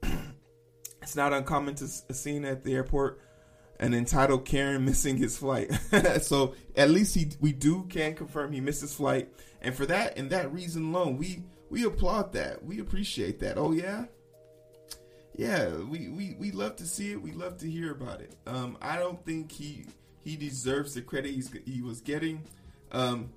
it's 1.02 1.16
not 1.16 1.32
uncommon 1.32 1.74
to 1.76 1.88
see 1.88 2.36
at 2.44 2.64
the 2.64 2.74
airport 2.74 3.20
an 3.80 3.94
entitled 3.94 4.44
Karen 4.44 4.84
missing 4.84 5.16
his 5.16 5.36
flight. 5.36 5.72
so 6.20 6.54
at 6.76 6.90
least 6.90 7.14
he 7.14 7.30
we 7.40 7.52
do 7.52 7.84
can 7.88 8.14
confirm 8.14 8.52
he 8.52 8.60
missed 8.60 8.80
his 8.80 8.94
flight, 8.94 9.32
and 9.62 9.74
for 9.74 9.86
that 9.86 10.16
and 10.16 10.30
that 10.30 10.52
reason 10.52 10.94
alone, 10.94 11.16
we 11.16 11.42
we 11.70 11.84
applaud 11.84 12.32
that. 12.32 12.64
We 12.64 12.80
appreciate 12.80 13.40
that. 13.40 13.58
Oh 13.58 13.72
yeah, 13.72 14.06
yeah. 15.36 15.68
We 15.76 16.08
we 16.08 16.36
we 16.38 16.50
love 16.50 16.76
to 16.76 16.86
see 16.86 17.12
it. 17.12 17.22
We 17.22 17.32
love 17.32 17.58
to 17.58 17.70
hear 17.70 17.92
about 17.92 18.20
it. 18.20 18.34
Um, 18.46 18.76
I 18.80 18.98
don't 18.98 19.24
think 19.24 19.52
he 19.52 19.86
he 20.20 20.36
deserves 20.36 20.94
the 20.94 21.02
credit 21.02 21.32
he's, 21.32 21.50
he 21.64 21.82
was 21.82 22.00
getting. 22.00 22.42
Um, 22.92 23.30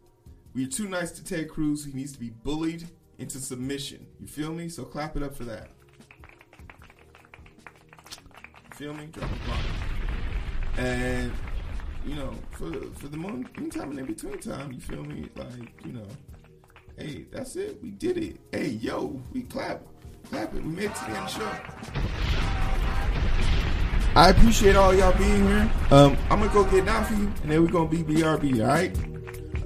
we're 0.54 0.68
too 0.68 0.90
nice 0.90 1.12
to 1.12 1.24
Ted 1.24 1.50
Cruz. 1.50 1.86
He 1.86 1.94
needs 1.94 2.12
to 2.14 2.20
be 2.20 2.30
bullied 2.30 2.88
into 3.18 3.40
submission. 3.40 4.06
You 4.20 4.28
feel 4.28 4.52
me? 4.52 4.68
So 4.68 4.84
clap 4.84 5.16
it 5.16 5.24
up 5.24 5.36
for 5.36 5.46
that. 5.46 5.70
feel 8.82 8.96
me? 8.96 9.06
Drop 9.06 9.30
a 9.30 9.46
block. 9.46 9.81
And 10.78 11.32
you 12.06 12.16
know, 12.16 12.34
for 12.52 12.72
for 12.96 13.08
the 13.08 13.18
meantime 13.18 13.92
and 13.92 14.00
in 14.00 14.06
between 14.06 14.40
time, 14.40 14.72
you 14.72 14.80
feel 14.80 15.04
me? 15.04 15.28
Like 15.36 15.86
you 15.86 15.94
know, 15.94 16.08
hey, 16.98 17.26
that's 17.32 17.56
it. 17.56 17.82
We 17.82 17.92
did 17.92 18.18
it. 18.18 18.38
Hey, 18.52 18.68
yo, 18.68 19.22
we 19.34 19.44
clap, 19.44 19.82
clap 20.30 20.54
it. 20.56 20.64
We 20.64 20.72
made 20.72 20.86
it 20.86 20.96
to 20.96 21.06
the 21.06 21.18
end 21.18 21.30
show. 21.30 21.52
I 24.14 24.30
appreciate 24.30 24.76
all 24.76 24.94
y'all 24.94 25.18
being 25.18 25.48
here. 25.48 25.72
Um, 25.90 26.18
I'm 26.30 26.40
gonna 26.40 26.54
go 26.54 26.66
get 26.66 26.86
down 26.86 27.06
for 27.06 27.14
you, 27.14 27.32
and 27.44 27.52
then 27.52 27.64
we're 27.64 27.72
gonna 27.72 27.90
be 27.90 28.04
BRB. 28.04 28.62
All 28.62 28.68
right. 28.68 28.98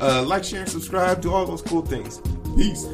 Uh, 0.01 0.23
like, 0.23 0.43
share, 0.43 0.61
and 0.61 0.69
subscribe. 0.69 1.21
Do 1.21 1.31
all 1.31 1.45
those 1.45 1.61
cool 1.61 1.81
things. 1.81 2.21
Peace. 2.55 2.85